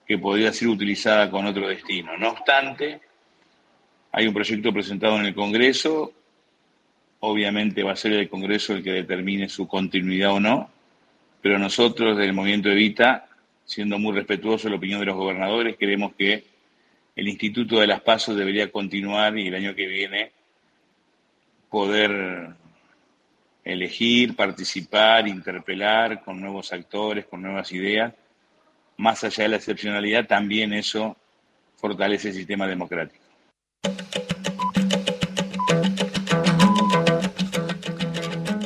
[0.05, 2.17] que podría ser utilizada con otro destino.
[2.17, 2.99] No obstante,
[4.11, 6.11] hay un proyecto presentado en el Congreso
[7.19, 10.69] Obviamente va a ser el Congreso el que determine su continuidad o no,
[11.41, 13.27] pero nosotros del Movimiento Evita,
[13.65, 16.43] siendo muy respetuosos de la opinión de los gobernadores, creemos que
[17.15, 20.31] el Instituto de las Pasos debería continuar y el año que viene
[21.69, 22.55] poder
[23.63, 28.13] elegir, participar, interpelar con nuevos actores, con nuevas ideas.
[28.97, 31.17] Más allá de la excepcionalidad, también eso
[31.75, 33.23] fortalece el sistema democrático.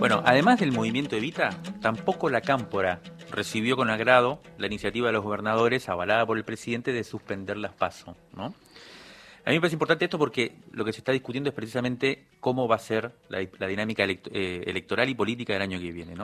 [0.09, 5.23] Bueno, además del movimiento Evita, tampoco la Cámpora recibió con agrado la iniciativa de los
[5.23, 8.17] gobernadores, avalada por el presidente, de suspender las PASO.
[8.35, 8.53] A mí
[9.45, 12.79] me parece importante esto porque lo que se está discutiendo es precisamente cómo va a
[12.79, 16.15] ser la, dinámica eh, electoral y política del año que viene.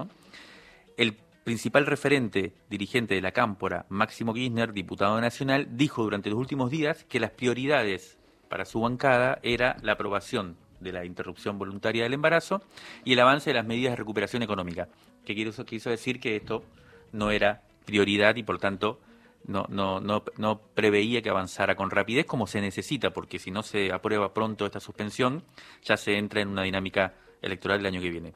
[0.98, 6.72] El principal referente dirigente de la Cámpora, Máximo Kirchner, diputado nacional, dijo durante los últimos
[6.72, 8.18] días que las prioridades
[8.50, 12.62] para su bancada era la aprobación de la interrupción voluntaria del embarazo
[13.04, 14.88] y el avance de las medidas de recuperación económica,
[15.26, 16.64] que quiso, quiso decir que esto
[17.12, 19.00] no era prioridad y por tanto
[19.48, 23.64] no, no, no, no preveía que avanzara con rapidez como se necesita, porque si no
[23.64, 25.44] se aprueba pronto esta suspensión,
[25.84, 28.34] ya se entra en una dinámica electoral el año que viene.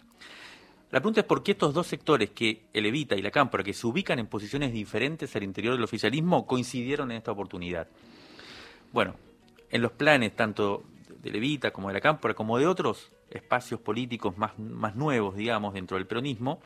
[0.92, 3.74] La pregunta es por qué estos dos sectores, que el Evita y la Cámpora, que
[3.74, 7.88] se ubican en posiciones diferentes al interior del oficialismo, coincidieron en esta oportunidad.
[8.92, 9.16] Bueno,
[9.70, 10.84] en los planes tanto
[11.22, 15.74] de Levita, como de la Cámpora, como de otros espacios políticos más, más nuevos, digamos,
[15.74, 16.60] dentro del peronismo,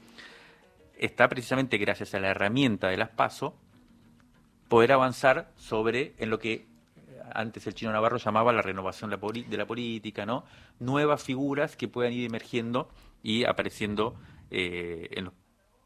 [0.97, 3.55] está precisamente gracias a la herramienta de las PASO
[4.67, 6.67] poder avanzar sobre en lo que
[7.33, 10.45] antes el chino Navarro llamaba la renovación de la política, ¿no?
[10.79, 12.89] Nuevas figuras que puedan ir emergiendo
[13.21, 14.15] y apareciendo
[14.51, 15.33] eh, en los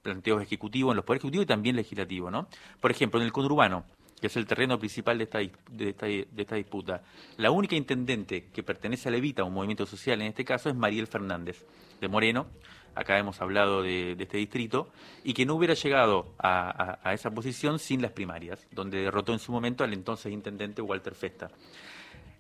[0.02, 2.48] planteos ejecutivos, en los poderes ejecutivos y también legislativos, ¿no?
[2.80, 3.86] Por ejemplo, en el conurbano,
[4.20, 7.04] que es el terreno principal de esta, de esta, de esta disputa.
[7.38, 11.08] La única intendente que pertenece a Levita, un movimiento social en este caso, es Mariel
[11.08, 11.66] Fernández,
[12.02, 12.48] de Moreno.
[12.96, 14.90] Acá hemos hablado de, este distrito,
[15.24, 19.52] y que no hubiera llegado a esa posición sin las primarias, donde derrotó en su
[19.52, 21.52] momento al entonces intendente Walter Festa.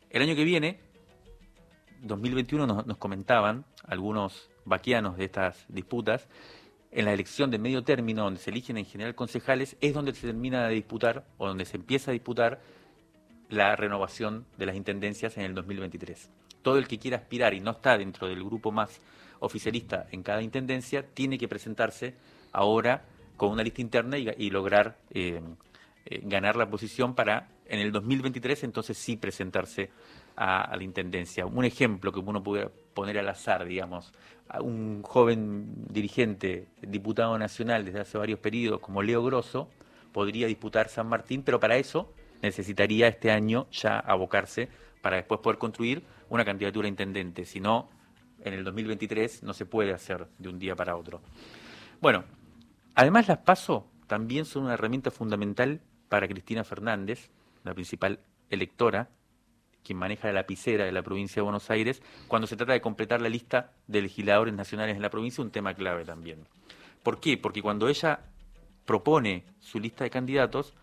[0.09, 0.79] El año que viene,
[2.01, 6.27] 2021, nos, nos comentaban algunos vaquianos de estas disputas,
[6.91, 10.27] en la elección de medio término, donde se eligen en general concejales, es donde se
[10.27, 12.61] termina de disputar o donde se empieza a disputar
[13.49, 16.29] la renovación de las intendencias en el 2023.
[16.61, 19.01] Todo el que quiera aspirar y no está dentro del grupo más
[19.39, 22.15] oficialista en cada intendencia, tiene que presentarse
[22.51, 25.41] ahora con una lista interna y, lograr eh,
[26.05, 29.91] eh, ganar la posición para en el 2023 entonces sí presentarse
[30.35, 31.45] a, a la intendencia.
[31.45, 34.11] Un ejemplo que uno puede poner al azar, digamos,
[34.61, 39.69] un joven dirigente, diputado nacional desde hace varios periodos como Leo Grosso,
[40.11, 44.69] podría disputar San Martín, pero para eso necesitaría este año ya abocarse
[45.01, 47.45] para después poder construir una candidatura a intendente.
[47.45, 47.89] Si no,
[48.43, 51.21] en el 2023 no se puede hacer de un día para otro.
[52.01, 52.23] Bueno,
[52.95, 57.29] además las PASO también son una herramienta fundamental para Cristina Fernández,
[57.63, 59.09] la principal electora,
[59.87, 63.21] quien maneja la lapicera de la provincia de Buenos Aires, cuando se trata de completar
[63.21, 66.45] la lista de legisladores nacionales en la provincia, un tema clave también.
[67.03, 67.37] ¿Por qué?
[67.37, 68.19] Porque cuando ella
[68.85, 70.73] propone su lista de candidatos,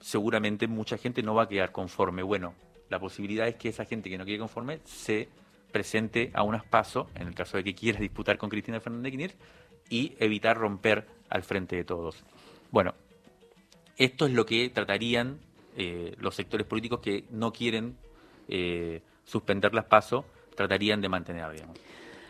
[0.00, 2.22] seguramente mucha gente no va a quedar conforme.
[2.22, 2.52] Bueno,
[2.90, 5.30] la posibilidad es que esa gente que no quede conforme se
[5.72, 9.18] presente a unas pasos, en el caso de que quiera disputar con Cristina Fernández de
[9.18, 9.36] Kirchner,
[9.88, 12.22] y evitar romper al frente de todos.
[12.70, 12.94] Bueno,
[13.96, 15.38] esto es lo que tratarían
[15.76, 17.96] eh, los sectores políticos que no quieren
[18.48, 19.84] eh, suspender las
[20.54, 21.78] tratarían de mantener, digamos.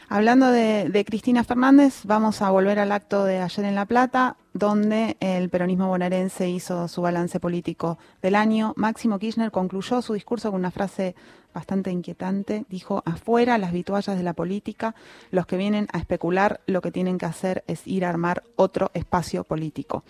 [0.09, 4.37] Hablando de, de Cristina Fernández, vamos a volver al acto de ayer en La Plata,
[4.59, 8.73] donde el peronismo bonaerense hizo su balance político del año.
[8.77, 11.15] Máximo Kirchner concluyó su discurso con una frase
[11.55, 12.67] bastante inquietante.
[12.69, 14.95] Dijo, afuera las vituallas de la política,
[15.31, 18.91] los que vienen a especular lo que tienen que hacer es ir a armar otro
[18.95, 20.05] espacio político.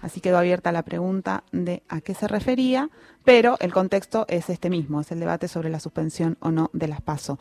[0.00, 2.90] Así quedó abierta la pregunta de a qué se refería,
[3.24, 6.88] pero el contexto es este mismo, es el debate sobre la suspensión o no de
[6.88, 7.38] las PASO.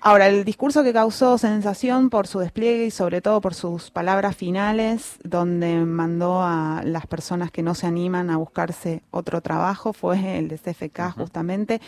[0.00, 4.36] Ahora, el discurso que causó sensación por su despliegue y sobre todo por sus palabras
[4.36, 10.38] finales, donde mandó a las personas que no se animan a buscarse otro trabajo, fue
[10.38, 11.80] el de CFK justamente.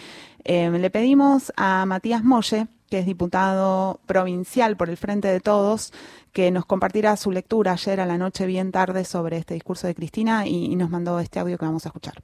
[0.44, 5.92] Eh, le pedimos a Matías Molle, que es diputado provincial por el Frente de Todos,
[6.32, 9.94] que nos compartiera su lectura ayer a la noche bien tarde sobre este discurso de
[9.94, 12.22] Cristina y, y nos mandó este audio que vamos a escuchar.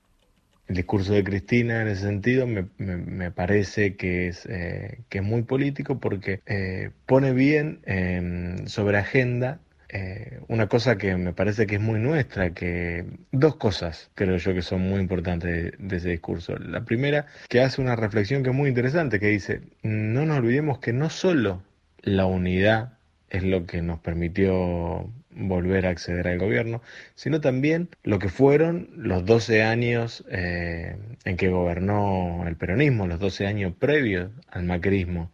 [0.66, 5.18] El discurso de Cristina en ese sentido me, me, me parece que es, eh, que
[5.18, 9.60] es muy político porque eh, pone bien eh, sobre agenda
[9.96, 14.52] eh, una cosa que me parece que es muy nuestra, que dos cosas creo yo
[14.52, 16.56] que son muy importantes de, de ese discurso.
[16.58, 20.80] La primera, que hace una reflexión que es muy interesante, que dice, no nos olvidemos
[20.80, 21.62] que no solo
[22.02, 22.94] la unidad
[23.30, 26.82] es lo que nos permitió volver a acceder al gobierno,
[27.14, 33.18] sino también lo que fueron los 12 años eh, en que gobernó el peronismo, los
[33.20, 35.30] 12 años previos al macrismo.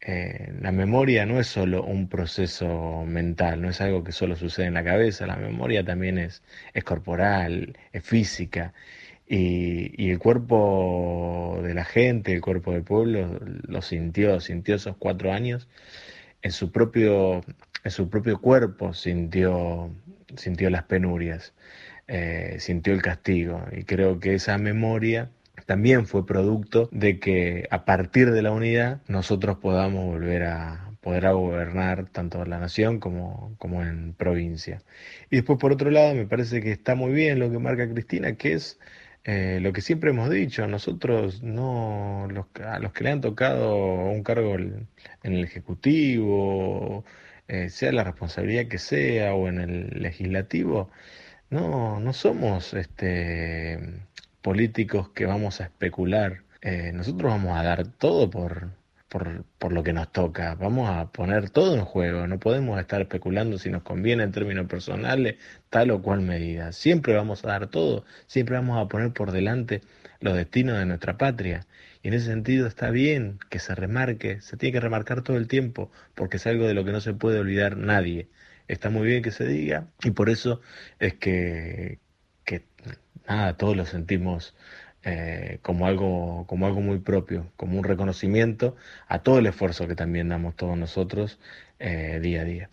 [0.00, 4.66] Eh, la memoria no es solo un proceso mental, no es algo que solo sucede
[4.66, 6.42] en la cabeza, la memoria también es,
[6.74, 8.74] es corporal, es física.
[9.26, 14.96] Y, y, el cuerpo de la gente, el cuerpo del pueblo, lo sintió, sintió esos
[14.98, 15.66] cuatro años
[16.44, 17.42] en su propio,
[17.84, 19.90] en su propio cuerpo, sintió,
[20.36, 21.54] sintió las penurias,
[22.06, 23.64] eh, sintió el castigo.
[23.72, 25.30] Y creo que esa memoria
[25.66, 31.30] también fue producto de que a partir de la unidad nosotros podamos volver a poder
[31.32, 34.82] gobernar tanto la nación como, como en provincia.
[35.30, 38.36] Y después por otro lado me parece que está muy bien lo que marca Cristina,
[38.36, 38.78] que es
[39.24, 43.74] eh, lo que siempre hemos dicho, nosotros no, los, a los que le han tocado
[43.76, 44.88] un cargo en
[45.22, 47.04] el Ejecutivo,
[47.48, 50.90] eh, sea la responsabilidad que sea, o en el Legislativo,
[51.50, 53.78] no, no somos este,
[54.42, 56.42] políticos que vamos a especular.
[56.62, 58.70] Eh, nosotros vamos a dar todo por,
[59.14, 60.56] por, por, lo que nos toca.
[60.56, 62.26] Vamos a poner todo en juego.
[62.26, 65.36] No podemos estar especulando si nos conviene en términos personales
[65.70, 66.72] tal o cual medida.
[66.72, 68.04] Siempre vamos a dar todo.
[68.26, 69.82] Siempre vamos a poner por delante
[70.18, 71.64] los destinos de nuestra patria.
[72.02, 75.46] Y en ese sentido está bien que se remarque, se tiene que remarcar todo el
[75.46, 78.28] tiempo, porque es algo de lo que no se puede olvidar nadie.
[78.66, 80.60] Está muy bien que se diga y por eso
[80.98, 82.00] es que,
[82.44, 82.64] que
[83.28, 84.56] nada, todos lo sentimos
[85.04, 88.76] eh, como, algo, como algo muy propio, como un reconocimiento
[89.08, 91.38] a todo el esfuerzo que también damos todos nosotros
[91.78, 92.70] eh, día a día.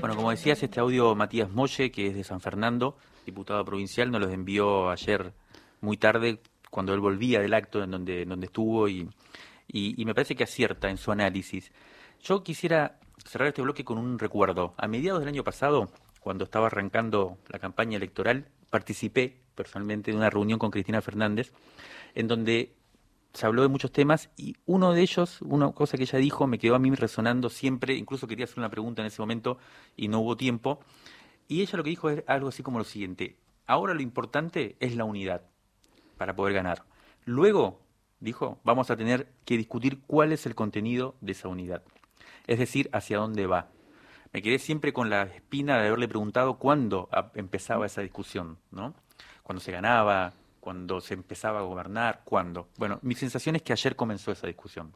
[0.00, 2.96] Bueno, como decías, este audio Matías Molle, que es de San Fernando,
[3.26, 5.32] diputado provincial, nos lo envió ayer
[5.80, 6.40] muy tarde,
[6.70, 9.08] cuando él volvía del acto en donde, donde estuvo, y,
[9.66, 11.72] y, y me parece que acierta en su análisis.
[12.22, 14.74] Yo quisiera cerrar este bloque con un recuerdo.
[14.76, 15.90] A mediados del año pasado,
[16.20, 21.52] cuando estaba arrancando la campaña electoral, participé personalmente de una reunión con Cristina Fernández,
[22.14, 22.74] en donde
[23.32, 26.58] se habló de muchos temas y uno de ellos, una cosa que ella dijo, me
[26.58, 29.58] quedó a mí resonando siempre, incluso quería hacer una pregunta en ese momento
[29.96, 30.80] y no hubo tiempo,
[31.46, 34.96] y ella lo que dijo es algo así como lo siguiente, ahora lo importante es
[34.96, 35.42] la unidad
[36.16, 36.84] para poder ganar.
[37.24, 37.80] Luego,
[38.20, 41.82] dijo, vamos a tener que discutir cuál es el contenido de esa unidad,
[42.46, 43.70] es decir, hacia dónde va.
[44.32, 48.94] Me quedé siempre con la espina de haberle preguntado cuándo empezaba esa discusión, ¿no?
[49.42, 52.68] Cuando se ganaba, cuando se empezaba a gobernar, cuándo.
[52.76, 54.92] Bueno, mi sensación es que ayer comenzó esa discusión.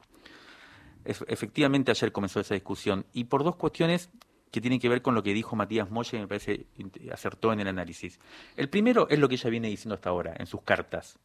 [1.05, 4.11] Efectivamente ayer comenzó esa discusión y por dos cuestiones
[4.51, 6.67] que tienen que ver con lo que dijo Matías Molle, me parece
[7.11, 8.21] acertó en el análisis.
[8.55, 11.19] El primero es lo que ella viene diciendo hasta ahora, en sus cartas.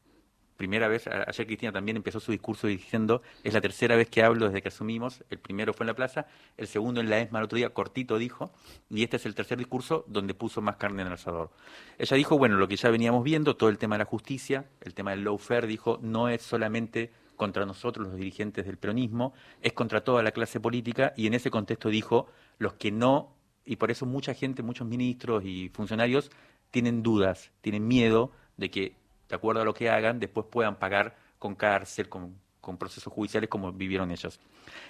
[0.57, 4.47] Primera vez, ayer Cristina también empezó su discurso diciendo, es la tercera vez que hablo
[4.47, 6.25] desde que asumimos, el primero fue en la plaza,
[6.57, 8.51] el segundo en la ESMA el otro día, cortito dijo,
[8.89, 11.51] y este es el tercer discurso donde puso más carne en el asador.
[11.99, 14.95] Ella dijo, bueno, lo que ya veníamos viendo, todo el tema de la justicia, el
[14.95, 20.03] tema del lawfare, dijo, no es solamente contra nosotros los dirigentes del peronismo, es contra
[20.03, 22.27] toda la clase política y en ese contexto dijo,
[22.57, 26.31] los que no, y por eso mucha gente, muchos ministros y funcionarios
[26.71, 28.95] tienen dudas, tienen miedo de que,
[29.29, 33.49] de acuerdo a lo que hagan, después puedan pagar con cárcel, con, con procesos judiciales
[33.49, 34.39] como vivieron ellos.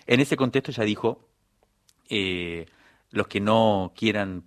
[0.06, 1.28] En ese contexto ya dijo,
[2.10, 2.66] eh,
[3.12, 4.44] los que no quieran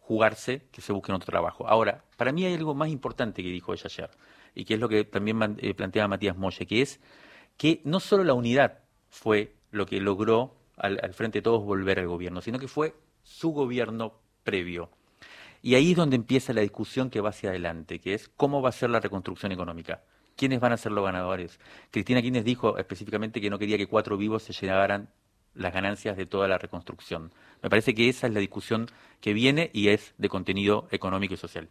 [0.00, 1.66] jugarse, que se busquen otro trabajo.
[1.66, 4.10] Ahora, para mí hay algo más importante que dijo ella ayer,
[4.54, 7.00] y que es lo que también eh, planteaba Matías Molle, que es
[7.56, 12.00] que no solo la unidad fue lo que logró al, al frente de todos volver
[12.00, 14.90] al gobierno, sino que fue su gobierno previo.
[15.64, 18.68] Y ahí es donde empieza la discusión que va hacia adelante, que es cómo va
[18.68, 20.02] a ser la reconstrucción económica.
[20.36, 21.58] ¿Quiénes van a ser los ganadores?
[21.90, 25.08] Cristina Quínez dijo específicamente que no quería que cuatro vivos se llevaran
[25.54, 27.32] las ganancias de toda la reconstrucción.
[27.62, 28.90] Me parece que esa es la discusión
[29.22, 31.70] que viene y es de contenido económico y social.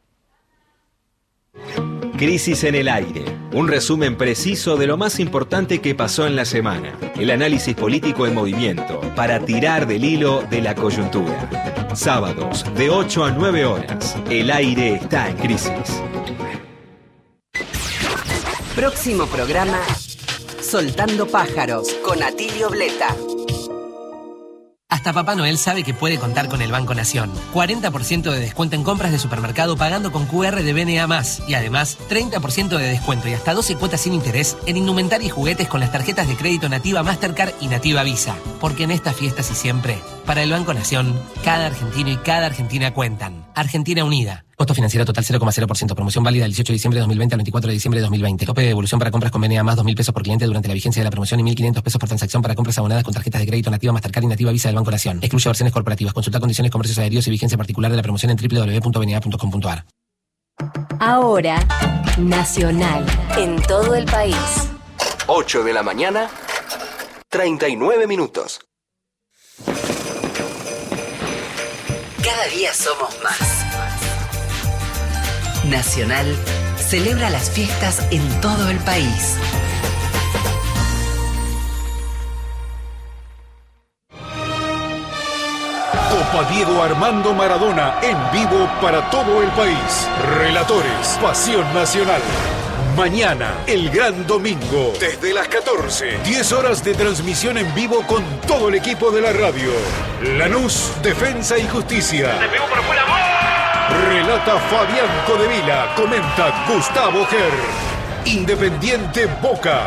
[2.17, 3.23] Crisis en el aire.
[3.51, 6.97] Un resumen preciso de lo más importante que pasó en la semana.
[7.15, 11.82] El análisis político en movimiento para tirar del hilo de la coyuntura.
[11.95, 14.15] Sábados de 8 a 9 horas.
[14.29, 16.01] El aire está en crisis.
[18.75, 19.79] Próximo programa,
[20.61, 23.15] Soltando Pájaros, con Atilio Bleta.
[24.93, 27.31] Hasta Papá Noel sabe que puede contar con el Banco Nación.
[27.51, 31.23] 40% de descuento en compras de supermercado pagando con QR de BNA+.
[31.47, 35.67] Y además, 30% de descuento y hasta 12 cuotas sin interés en indumentaria y juguetes
[35.67, 38.35] con las tarjetas de crédito Nativa Mastercard y Nativa Visa.
[38.61, 42.93] Porque en estas fiestas y siempre, para el Banco Nación, cada argentino y cada argentina
[42.93, 43.47] cuentan.
[43.55, 44.42] Argentina Unida.
[44.55, 45.95] Costo financiero total 0,0%.
[45.95, 48.45] Promoción válida del 18 de diciembre de 2020 al 24 de diciembre de 2020.
[48.45, 51.01] Tope de devolución para compras con BNA más 2.000 pesos por cliente durante la vigencia
[51.01, 53.71] de la promoción y 1.500 pesos por transacción para compras abonadas con tarjetas de crédito
[53.71, 55.19] nativa Mastercard y nativa Visa del Banco Nación.
[55.21, 56.13] Excluye versiones corporativas.
[56.13, 59.85] Consulta condiciones, comercios adheridos y vigencia particular de la promoción en www.bna.com.ar.
[60.99, 61.59] Ahora,
[62.17, 63.05] Nacional,
[63.37, 64.35] en todo el país.
[65.25, 66.29] 8 de la mañana,
[67.29, 68.59] 39 minutos.
[72.23, 73.62] Cada día somos más.
[75.73, 76.35] Nacional
[76.77, 79.35] celebra las fiestas en todo el país.
[86.11, 90.07] Copa Diego Armando Maradona en vivo para todo el país.
[90.37, 92.21] Relatores, Pasión Nacional.
[92.95, 96.19] Mañana, el gran domingo, desde las 14.
[96.23, 99.71] 10 horas de transmisión en vivo con todo el equipo de la radio.
[100.37, 102.29] Lanús, Defensa y Justicia.
[103.89, 105.93] Relata Fabián Codevila.
[105.95, 107.53] Comenta Gustavo Ger.
[108.25, 109.85] Independiente Boca.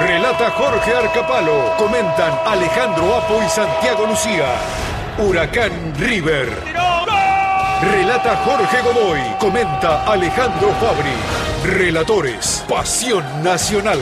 [0.00, 1.74] Relata Jorge Arcapalo.
[1.78, 4.46] Comentan Alejandro Apo y Santiago Lucía.
[5.18, 6.48] Huracán River.
[7.82, 9.20] Relata Jorge Godoy.
[9.38, 11.76] Comenta Alejandro Fabri.
[11.78, 12.64] Relatores.
[12.68, 14.00] Pasión Nacional.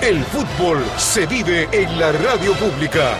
[0.00, 3.16] El fútbol se vive en la radio pública.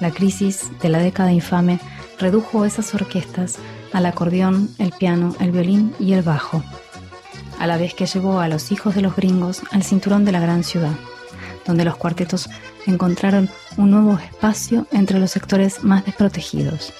[0.00, 1.78] La crisis de la década infame
[2.18, 3.58] redujo esas orquestas
[3.92, 6.62] al acordeón, el piano, el violín y el bajo,
[7.62, 10.40] a la vez que llevó a los hijos de los gringos al cinturón de la
[10.40, 10.96] gran ciudad,
[11.64, 12.50] donde los cuartetos
[12.88, 16.92] encontraron un nuevo espacio entre los sectores más desprotegidos.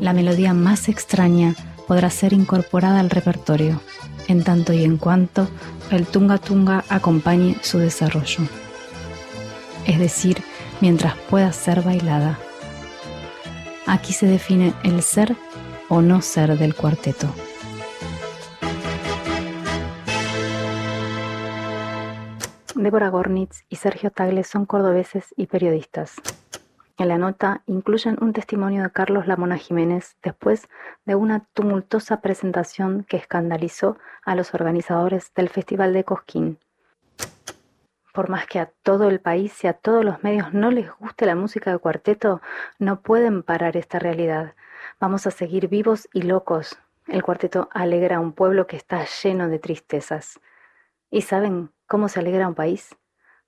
[0.00, 1.54] La melodía más extraña
[1.86, 3.82] podrá ser incorporada al repertorio,
[4.26, 5.50] en tanto y en cuanto
[5.90, 8.40] el tunga tunga acompañe su desarrollo.
[9.84, 10.42] Es decir,
[10.80, 12.38] mientras pueda ser bailada.
[13.86, 15.36] Aquí se define el ser
[15.90, 17.34] o no ser del cuarteto.
[22.88, 26.14] Débora Gornitz y Sergio Tagle son cordobeses y periodistas.
[26.96, 30.70] En la nota incluyen un testimonio de Carlos Lamona Jiménez después
[31.04, 36.60] de una tumultuosa presentación que escandalizó a los organizadores del Festival de Cosquín.
[38.14, 41.26] Por más que a todo el país y a todos los medios no les guste
[41.26, 42.40] la música de cuarteto,
[42.78, 44.54] no pueden parar esta realidad.
[44.98, 46.78] Vamos a seguir vivos y locos.
[47.06, 50.40] El cuarteto alegra a un pueblo que está lleno de tristezas.
[51.10, 52.94] ¿Y saben cómo se alegra un país?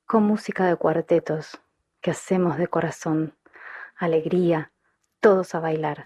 [0.07, 1.61] Con música de cuartetos,
[2.01, 3.37] que hacemos de corazón.
[3.97, 4.73] Alegría,
[5.21, 6.05] todos a bailar.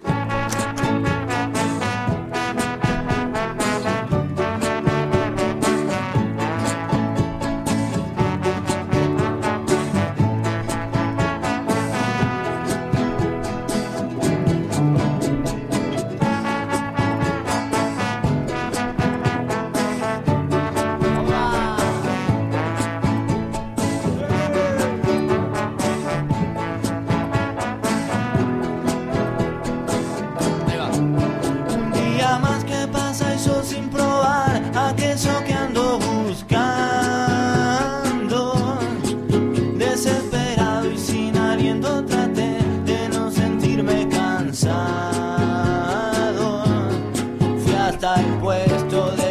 [48.05, 49.24] Hasta el puesto de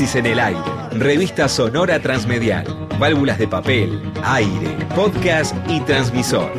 [0.00, 0.62] en el aire.
[0.92, 2.64] Revista sonora transmedial.
[2.98, 6.50] Válvulas de papel, aire, podcast y transmisor.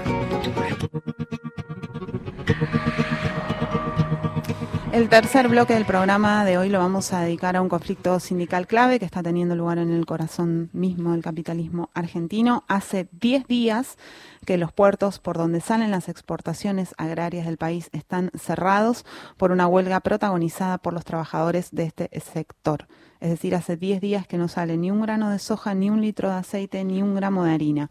[4.92, 8.68] El tercer bloque del programa de hoy lo vamos a dedicar a un conflicto sindical
[8.68, 12.64] clave que está teniendo lugar en el corazón mismo del capitalismo argentino.
[12.68, 13.98] Hace 10 días
[14.46, 19.04] que los puertos por donde salen las exportaciones agrarias del país están cerrados
[19.38, 22.86] por una huelga protagonizada por los trabajadores de este sector.
[23.22, 26.02] Es decir, hace 10 días que no sale ni un grano de soja, ni un
[26.02, 27.90] litro de aceite, ni un gramo de harina.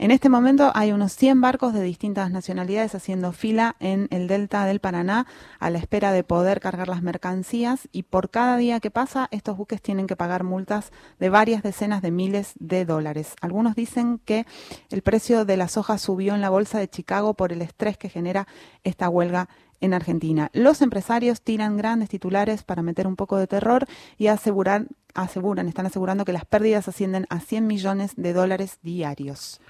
[0.00, 4.64] En este momento hay unos 100 barcos de distintas nacionalidades haciendo fila en el delta
[4.64, 5.26] del Paraná
[5.58, 9.56] a la espera de poder cargar las mercancías y por cada día que pasa estos
[9.56, 13.34] buques tienen que pagar multas de varias decenas de miles de dólares.
[13.40, 14.46] Algunos dicen que
[14.90, 18.08] el precio de la soja subió en la bolsa de Chicago por el estrés que
[18.08, 18.46] genera
[18.84, 19.48] esta huelga
[19.80, 20.50] en Argentina.
[20.52, 25.86] Los empresarios tiran grandes titulares para meter un poco de terror y asegurar, aseguran, están
[25.86, 29.60] asegurando que las pérdidas ascienden a 100 millones de dólares diarios.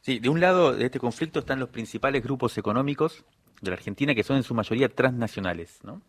[0.00, 3.24] Sí, de un lado de este conflicto están los principales grupos económicos
[3.60, 6.00] de la Argentina que son en su mayoría transnacionales, ¿no?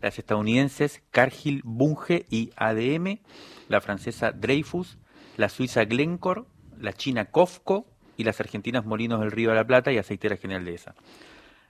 [0.00, 3.18] Las estadounidenses Cargill, Bunge y ADM,
[3.68, 4.98] la francesa Dreyfus,
[5.36, 6.42] la suiza Glencore,
[6.80, 7.86] la china Cofco
[8.16, 10.94] y las argentinas Molinos del Río de la Plata y Aceitera General de esa.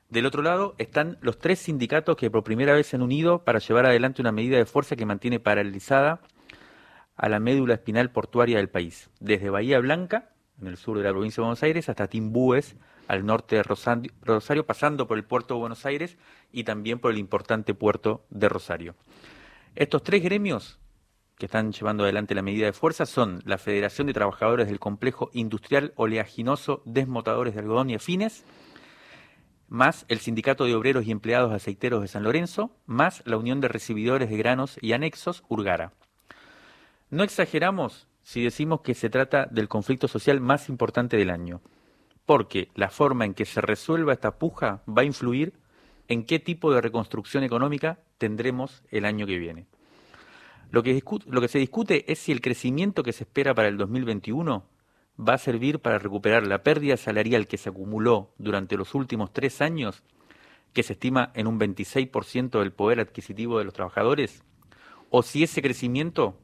[0.08, 3.58] Del otro lado están los tres sindicatos que por primera vez se han unido para
[3.58, 6.20] llevar adelante una medida de fuerza que mantiene paralizada
[7.16, 10.30] a la médula espinal portuaria del país, desde Bahía Blanca
[10.60, 12.76] en el sur de la provincia de Buenos Aires, hasta Timbúes,
[13.08, 16.16] al norte de Rosario, pasando por el puerto de Buenos Aires
[16.50, 18.94] y también por el importante puerto de Rosario.
[19.74, 20.78] Estos tres gremios
[21.36, 25.30] que están llevando adelante la medida de fuerza son la Federación de Trabajadores del Complejo
[25.34, 28.44] Industrial Oleaginoso Desmotadores de Algodón y Afines,
[29.68, 33.68] más el Sindicato de Obreros y Empleados Aceiteros de San Lorenzo, más la Unión de
[33.68, 35.92] Recibidores de Granos y Anexos, Urgara.
[37.10, 41.60] No exageramos si decimos que se trata del conflicto social más importante del año,
[42.24, 45.52] porque la forma en que se resuelva esta puja va a influir
[46.08, 49.66] en qué tipo de reconstrucción económica tendremos el año que viene.
[50.70, 51.00] Lo que,
[51.48, 54.64] se discute es si el crecimiento que se espera para el 2021
[55.18, 59.60] va a servir para recuperar la pérdida salarial que se acumuló durante los últimos tres
[59.60, 60.02] años,
[60.72, 64.42] que se estima en un 26% del poder adquisitivo de los trabajadores,
[65.10, 66.38] o si ese crecimiento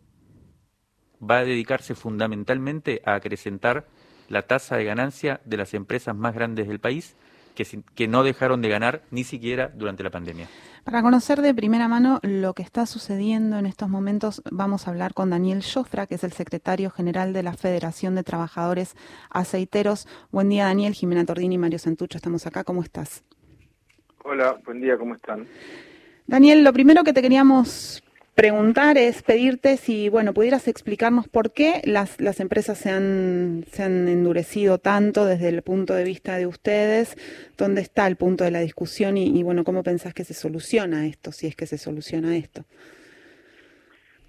[1.22, 3.86] va a dedicarse fundamentalmente a acrecentar
[4.28, 7.16] la tasa de ganancia de las empresas más grandes del país,
[7.55, 10.48] que, que no dejaron de ganar ni siquiera durante la pandemia.
[10.84, 15.14] Para conocer de primera mano lo que está sucediendo en estos momentos, vamos a hablar
[15.14, 18.96] con Daniel Jofra, que es el secretario general de la Federación de Trabajadores
[19.30, 20.09] Aceiteros.
[20.32, 20.94] Buen día, Daniel.
[20.94, 22.64] Jimena Tordini y Mario Santucho, estamos acá.
[22.64, 23.22] ¿Cómo estás?
[24.24, 25.46] Hola, buen día, ¿cómo están?
[26.26, 28.03] Daniel, lo primero que te queríamos
[28.34, 33.82] preguntar es pedirte si, bueno, pudieras explicarnos por qué las, las empresas se han, se
[33.82, 37.16] han endurecido tanto desde el punto de vista de ustedes,
[37.58, 41.32] dónde está el punto de la discusión y, bueno, cómo pensás que se soluciona esto,
[41.32, 42.64] si es que se soluciona esto.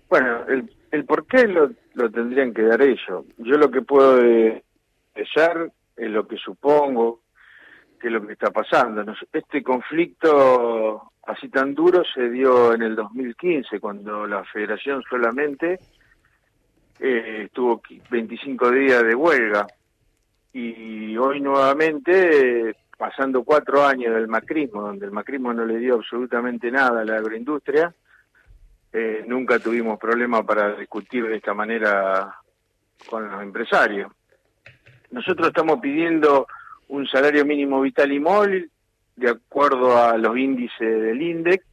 [0.09, 3.25] Bueno, el, el por qué lo, lo tendrían que dar ellos.
[3.37, 4.17] Yo lo que puedo
[5.15, 7.21] desear es lo que supongo
[8.03, 9.05] que es lo que está pasando.
[9.31, 15.79] Este conflicto así tan duro se dio en el 2015, cuando la federación solamente
[16.99, 19.67] eh, estuvo 25 días de huelga.
[20.51, 26.69] Y hoy nuevamente, pasando cuatro años del macrismo, donde el macrismo no le dio absolutamente
[26.69, 27.93] nada a la agroindustria,
[28.91, 32.35] eh, nunca tuvimos problema para discutir de esta manera
[33.09, 34.11] con los empresarios.
[35.09, 36.47] Nosotros estamos pidiendo
[36.89, 38.71] un salario mínimo vital y móvil
[39.15, 41.63] de acuerdo a los índices del INDEC,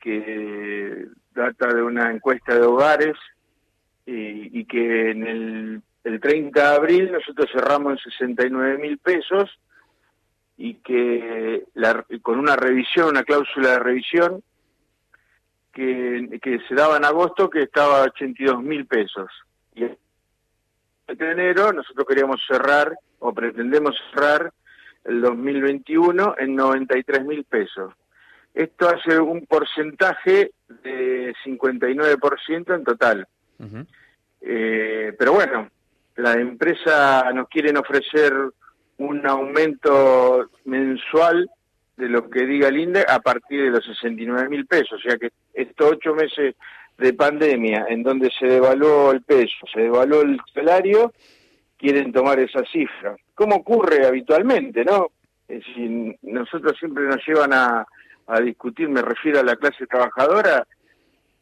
[0.00, 3.16] que data de una encuesta de hogares
[4.06, 9.58] y, que en el, el 30 de abril nosotros cerramos en 69 mil pesos
[10.56, 14.42] y que la, con una revisión, una cláusula de revisión
[15.72, 19.30] que, que se daba en agosto que estaba a 82 mil pesos.
[19.74, 19.96] Y de
[21.30, 24.52] enero nosotros queríamos cerrar o pretendemos cerrar
[25.04, 27.92] el 2021 en 93 mil pesos.
[28.52, 30.52] Esto hace un porcentaje
[30.82, 33.26] de 59% en total.
[34.40, 35.68] eh, pero bueno,
[36.16, 38.32] la empresa nos quieren ofrecer
[38.98, 41.50] un aumento mensual
[41.96, 44.92] de lo que diga el INDE a partir de los 69 mil pesos.
[44.92, 46.54] O sea que estos ocho meses
[46.98, 51.12] de pandemia en donde se devaluó el peso, se devaluó el salario,
[51.84, 53.14] quieren tomar esa cifra.
[53.34, 55.08] Como ocurre habitualmente, ¿no?
[55.46, 57.86] Es decir, nosotros siempre nos llevan a,
[58.26, 60.66] a discutir, me refiero a la clase trabajadora,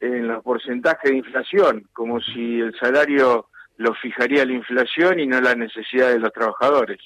[0.01, 5.41] en los porcentajes de inflación, como si el salario lo fijaría la inflación y no
[5.41, 6.99] la necesidad de los trabajadores.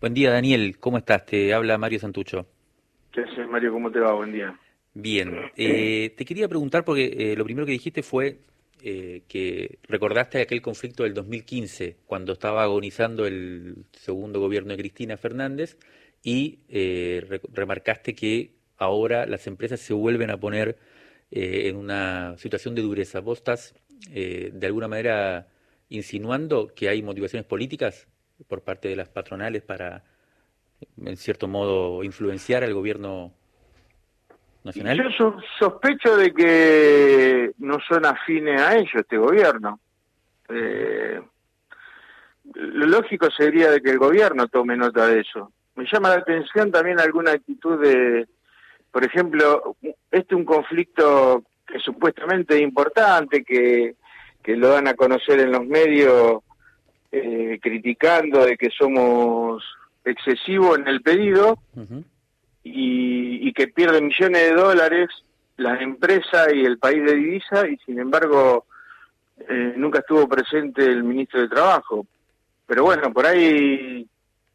[0.00, 0.76] Buen día, Daniel.
[0.80, 1.24] ¿Cómo estás?
[1.24, 2.46] Te habla Mario Santucho.
[3.12, 3.72] ¿Qué haces, Mario?
[3.72, 4.12] ¿Cómo te va?
[4.12, 4.58] Buen día.
[4.92, 8.38] Bien, eh, te quería preguntar porque eh, lo primero que dijiste fue
[8.84, 15.16] eh, que recordaste aquel conflicto del 2015, cuando estaba agonizando el segundo gobierno de Cristina
[15.16, 15.78] Fernández,
[16.22, 20.78] y eh, re- remarcaste que ahora las empresas se vuelven a poner
[21.30, 23.20] eh, en una situación de dureza.
[23.20, 23.74] ¿Vos estás
[24.10, 25.48] de alguna manera
[25.88, 28.06] insinuando que hay motivaciones políticas
[28.48, 30.04] por parte de las patronales para,
[31.04, 33.32] en cierto modo, influenciar al gobierno
[34.64, 34.96] nacional?
[34.96, 39.78] Yo so- sospecho de que no son afines a ello este gobierno.
[40.48, 41.20] Eh,
[42.54, 45.52] lo lógico sería de que el gobierno tome nota de eso.
[45.76, 48.26] Me llama la atención también alguna actitud de,
[48.90, 49.76] por ejemplo,
[50.10, 53.94] este es un conflicto que supuestamente es importante, que,
[54.42, 56.42] que lo dan a conocer en los medios
[57.10, 59.64] eh, criticando de que somos
[60.04, 61.58] excesivos en el pedido
[62.64, 65.10] y, y que pierden millones de dólares
[65.56, 68.66] las empresas y el país de divisa y sin embargo
[69.48, 72.06] eh, nunca estuvo presente el ministro de Trabajo.
[72.66, 74.06] Pero bueno, por ahí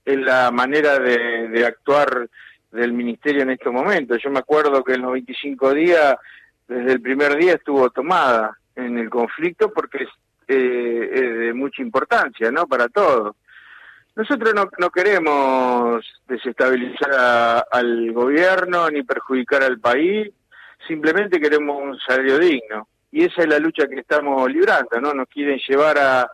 [0.03, 2.28] es la manera de, de actuar
[2.72, 4.22] del ministerio en estos momentos.
[4.22, 6.16] Yo me acuerdo que en los 25 días,
[6.68, 10.10] desde el primer día estuvo tomada en el conflicto porque es,
[10.47, 12.68] eh, es de mucha importancia, ¿no?
[12.68, 13.36] Para todos.
[14.20, 20.30] Nosotros no, no queremos desestabilizar a- al gobierno ni perjudicar al país,
[20.86, 22.90] simplemente queremos un salario digno.
[23.14, 25.14] Y esa es la lucha que estamos librando, ¿no?
[25.14, 26.30] Nos quieren llevar a,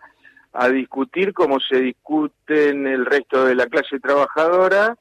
[0.54, 4.96] a discutir como se discute en el resto de la clase trabajadora,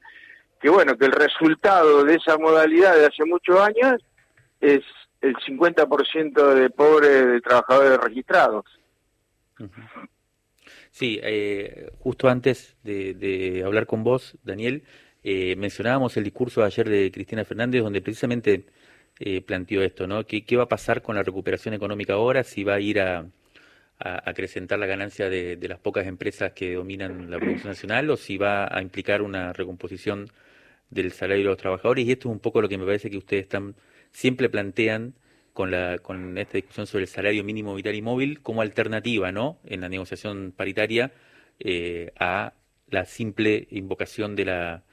[0.61, 3.99] que bueno, que el resultado de esa modalidad de hace muchos años
[4.61, 4.81] es
[5.21, 8.65] el 50% de pobres de trabajadores registrados.
[10.95, 14.83] Sí, eh, justo antes de, de hablar con vos, Daniel,
[15.23, 18.65] eh, mencionábamos el discurso de ayer de Cristina Fernández, donde precisamente
[19.19, 20.25] eh, planteó esto, ¿no?
[20.25, 22.45] ¿Qué, va a pasar con la recuperación económica ahora?
[22.45, 23.27] Si va a ir a,
[23.99, 28.15] a acrecentar la ganancia de, de las pocas empresas que dominan la producción nacional o
[28.15, 30.31] si va a implicar una recomposición
[30.89, 32.05] del salario de los trabajadores.
[32.05, 33.75] Y esto es un poco lo que me parece que ustedes están
[34.11, 35.15] siempre plantean
[35.55, 39.57] con la con esta discusión sobre el salario mínimo vital y móvil como alternativa, ¿no?
[39.63, 41.13] En la negociación paritaria
[41.61, 42.51] eh, a
[42.89, 44.83] la simple invocación de la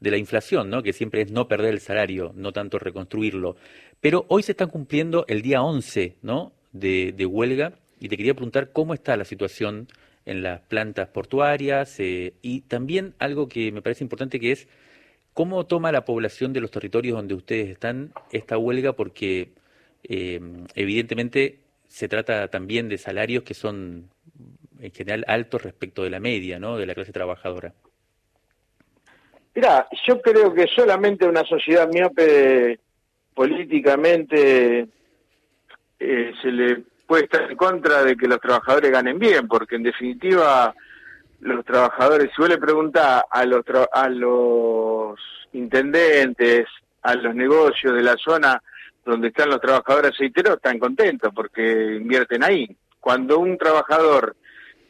[0.00, 0.84] de la inflación, ¿no?
[0.84, 3.56] Que siempre es no perder el salario, no tanto reconstruirlo.
[4.00, 6.52] Pero hoy se está cumpliendo el día 11, ¿no?
[6.70, 9.88] De, huelga y te quería preguntar cómo está la situación
[10.26, 14.68] en las plantas portuarias eh, y también algo que me parece importante que es
[15.32, 19.50] cómo toma la población de los territorios donde ustedes están esta huelga porque
[20.04, 20.40] eh,
[20.74, 24.10] evidentemente se trata también de salarios que son
[24.80, 26.76] en general altos respecto de la media, ¿no?
[26.76, 27.72] De la clase trabajadora.
[29.54, 32.80] Mira, yo creo que solamente una sociedad miope
[33.32, 34.88] políticamente
[35.98, 39.84] eh, se le puede estar en contra de que los trabajadores ganen bien, porque en
[39.84, 40.74] definitiva
[41.40, 45.20] los trabajadores, si vos le preguntás a los, a los
[45.52, 46.66] intendentes,
[47.02, 48.60] a los negocios de la zona
[49.04, 52.68] donde están los trabajadores aceiteros, están contentos porque invierten ahí.
[53.00, 54.36] Cuando un trabajador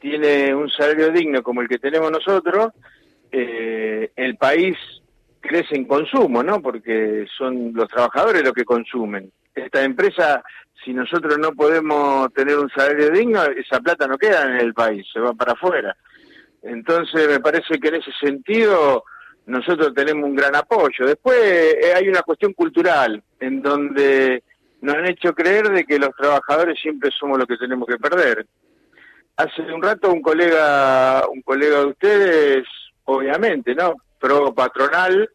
[0.00, 2.72] tiene un salario digno como el que tenemos nosotros,
[3.32, 4.76] eh, el país
[5.40, 6.60] crece en consumo, ¿no?
[6.62, 9.30] Porque son los trabajadores los que consumen.
[9.54, 10.42] Esta empresa,
[10.84, 15.06] si nosotros no podemos tener un salario digno, esa plata no queda en el país,
[15.12, 15.96] se va para afuera.
[16.62, 19.04] Entonces, me parece que en ese sentido
[19.46, 21.06] nosotros tenemos un gran apoyo.
[21.06, 24.42] Después eh, hay una cuestión cultural en donde
[24.80, 28.46] nos han hecho creer de que los trabajadores siempre somos los que tenemos que perder.
[29.36, 32.64] Hace un rato un colega, un colega de ustedes,
[33.04, 33.94] obviamente, ¿no?
[34.20, 35.28] Pro patronal,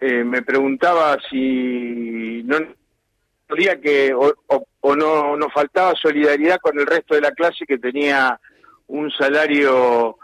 [0.00, 2.56] eh, me preguntaba si no
[3.48, 7.66] podía que o, o- o no nos faltaba solidaridad con el resto de la clase
[7.66, 8.38] que tenía
[8.86, 10.16] un salario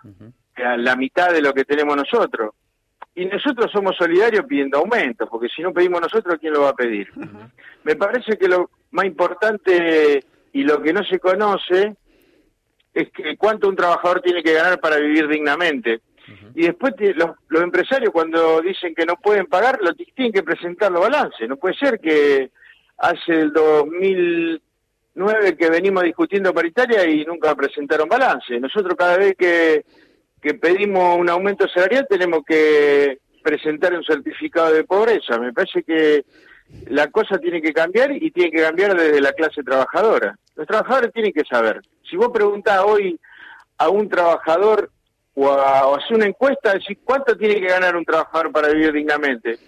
[0.57, 2.55] a la mitad de lo que tenemos nosotros.
[3.17, 6.75] Y nosotros somos solidarios pidiendo aumentos, porque si no pedimos nosotros, ¿quién lo va a
[6.75, 7.09] pedir?
[7.85, 10.21] Me parece que lo más importante
[10.53, 11.95] y lo que no se conoce
[12.93, 16.01] es que cuánto un trabajador tiene que ganar para vivir dignamente.
[16.55, 20.43] Y después te- los, los empresarios cuando dicen que no pueden pagar, lo tienen que
[20.43, 21.49] presentar los balances.
[21.49, 22.51] No puede ser que
[22.99, 28.59] hace el 2009 que venimos discutiendo paritaria y nunca presentaron balance.
[28.59, 29.85] Nosotros cada vez que,
[30.45, 35.39] que pedimos un aumento salarial tenemos que presentar un certificado de pobreza.
[35.39, 36.27] Me parece que
[36.89, 40.37] la cosa tiene que cambiar y tiene que cambiar desde la clase trabajadora.
[40.55, 41.81] Los trabajadores tienen que saber.
[42.09, 43.19] Si vos preguntás hoy
[43.79, 44.91] a un trabajador
[45.35, 49.59] o, a, o una encuesta, decir cuánto tiene que ganar un trabajador para vivir dignamente.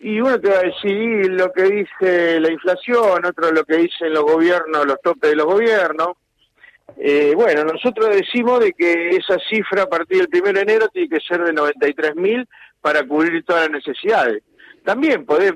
[0.00, 4.12] Y uno te va a decir lo que dice la inflación, otro lo que dicen
[4.12, 6.16] los gobiernos, los topes de los gobiernos.
[6.96, 11.08] Eh, bueno, nosotros decimos de que esa cifra a partir del 1 de enero tiene
[11.08, 12.46] que ser de 93 mil
[12.80, 14.42] para cubrir todas las necesidades.
[14.84, 15.52] También podés,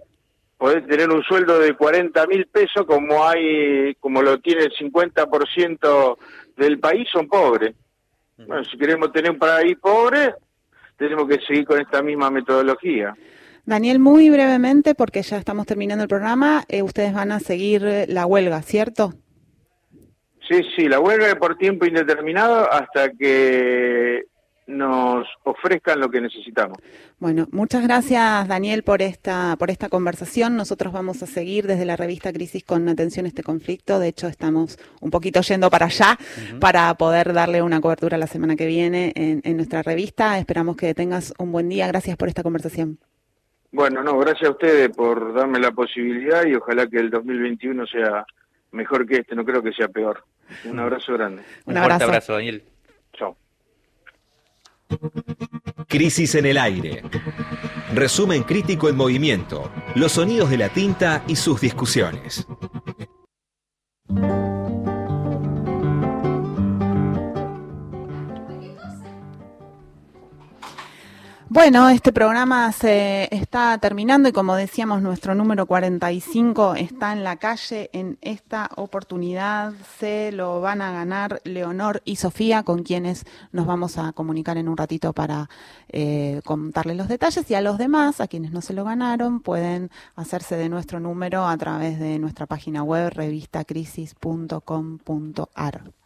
[0.57, 6.17] podés tener un sueldo de 40 mil pesos como hay, como lo tiene el 50%
[6.57, 7.75] del país, son pobres.
[8.39, 10.35] Bueno, si queremos tener un país pobre,
[10.97, 13.15] tenemos que seguir con esta misma metodología.
[13.65, 18.25] Daniel, muy brevemente, porque ya estamos terminando el programa, eh, ustedes van a seguir la
[18.25, 19.13] huelga, ¿cierto?
[20.49, 24.25] Sí, sí, la huelga es por tiempo indeterminado hasta que
[24.67, 26.79] nos ofrezcan lo que necesitamos.
[27.19, 30.57] Bueno, muchas gracias Daniel por esta por esta conversación.
[30.57, 33.99] Nosotros vamos a seguir desde la revista Crisis con atención a este conflicto.
[33.99, 36.19] De hecho, estamos un poquito yendo para allá
[36.61, 40.39] para poder darle una cobertura la semana que viene en, en nuestra revista.
[40.39, 41.87] Esperamos que tengas un buen día.
[41.89, 42.99] Gracias por esta conversación.
[43.73, 48.25] Bueno, no, gracias a ustedes por darme la posibilidad y ojalá que el 2021 sea
[48.73, 50.25] mejor que este, no creo que sea peor.
[50.65, 51.43] Un abrazo grande.
[51.65, 52.05] Un abrazo.
[52.05, 52.63] abrazo, Daniel.
[53.13, 53.37] Chao.
[55.87, 57.03] Crisis en el aire.
[57.95, 59.71] Resumen crítico en movimiento.
[59.95, 62.47] Los sonidos de la tinta y sus discusiones.
[71.51, 77.37] Bueno, este programa se está terminando y como decíamos, nuestro número 45 está en la
[77.37, 77.89] calle.
[77.95, 83.97] En esta oportunidad se lo van a ganar Leonor y Sofía, con quienes nos vamos
[83.97, 85.49] a comunicar en un ratito para
[85.89, 87.51] eh, contarles los detalles.
[87.51, 91.47] Y a los demás, a quienes no se lo ganaron, pueden hacerse de nuestro número
[91.47, 95.98] a través de nuestra página web revistacrisis.com.ar.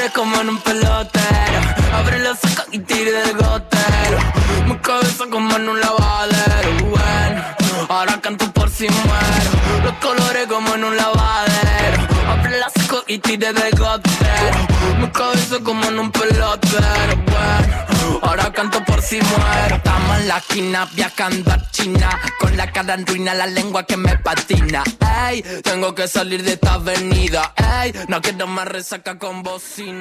[0.00, 1.60] Colores como en un pelotero.
[1.94, 4.18] Abre los ojos y tire del gotero.
[4.66, 6.86] Mi cabeza como en un lavadero.
[6.88, 7.42] Bueno,
[7.86, 9.84] ahora canto por si muero.
[9.84, 12.08] Los colores como en un lavadero.
[12.30, 14.58] Abre los ojos y tire del gotero.
[15.00, 17.16] Mi cabeza como en un pelotero.
[17.26, 19.80] Bueno, ahora canto por si muero.
[20.20, 22.10] En la esquina viajando a China.
[22.38, 24.84] Con la cara en la lengua que me patina.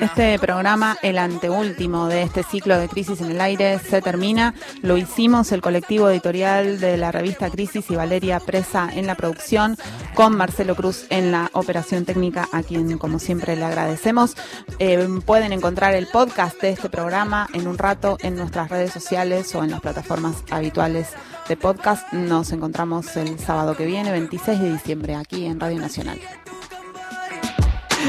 [0.01, 4.53] Este programa, el anteúltimo de este ciclo de Crisis en el Aire, se termina.
[4.81, 9.77] Lo hicimos el colectivo editorial de la revista Crisis y Valeria Presa en la producción,
[10.15, 14.35] con Marcelo Cruz en la operación técnica, a quien como siempre le agradecemos.
[14.79, 19.53] Eh, pueden encontrar el podcast de este programa en un rato en nuestras redes sociales
[19.55, 21.09] o en las plataformas habituales
[21.47, 22.11] de podcast.
[22.13, 26.19] Nos encontramos el sábado que viene, 26 de diciembre, aquí en Radio Nacional.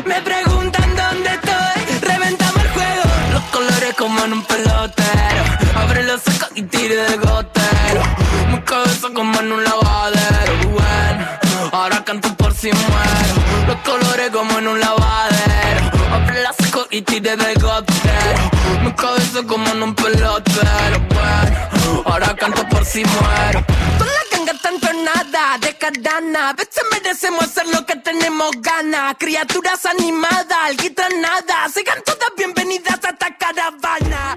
[0.04, 3.02] Me preguntan dónde estoy, reventamos el juego.
[3.32, 5.44] Los colores como en un pelotero.
[5.74, 8.02] Abre los ojos y tire del gotero.
[8.50, 10.68] Mi cabeza como en un lavadero.
[10.70, 11.26] Bueno,
[11.72, 13.66] ahora canto por si muero.
[13.66, 15.90] Los colores como en un lavadero.
[16.12, 18.49] Abre los ojos y tire del gotero.
[18.82, 21.00] Mi cabeza como en un pelotero.
[21.08, 23.64] Bueno, ahora canto por si muero.
[23.98, 26.50] Con la ganga tanto nada de cadana.
[26.50, 29.16] A veces merecemos hacer lo que tenemos ganas.
[29.18, 31.68] Criaturas animadas, alguita nada.
[31.72, 34.36] Sigan todas bienvenidas a esta caravana.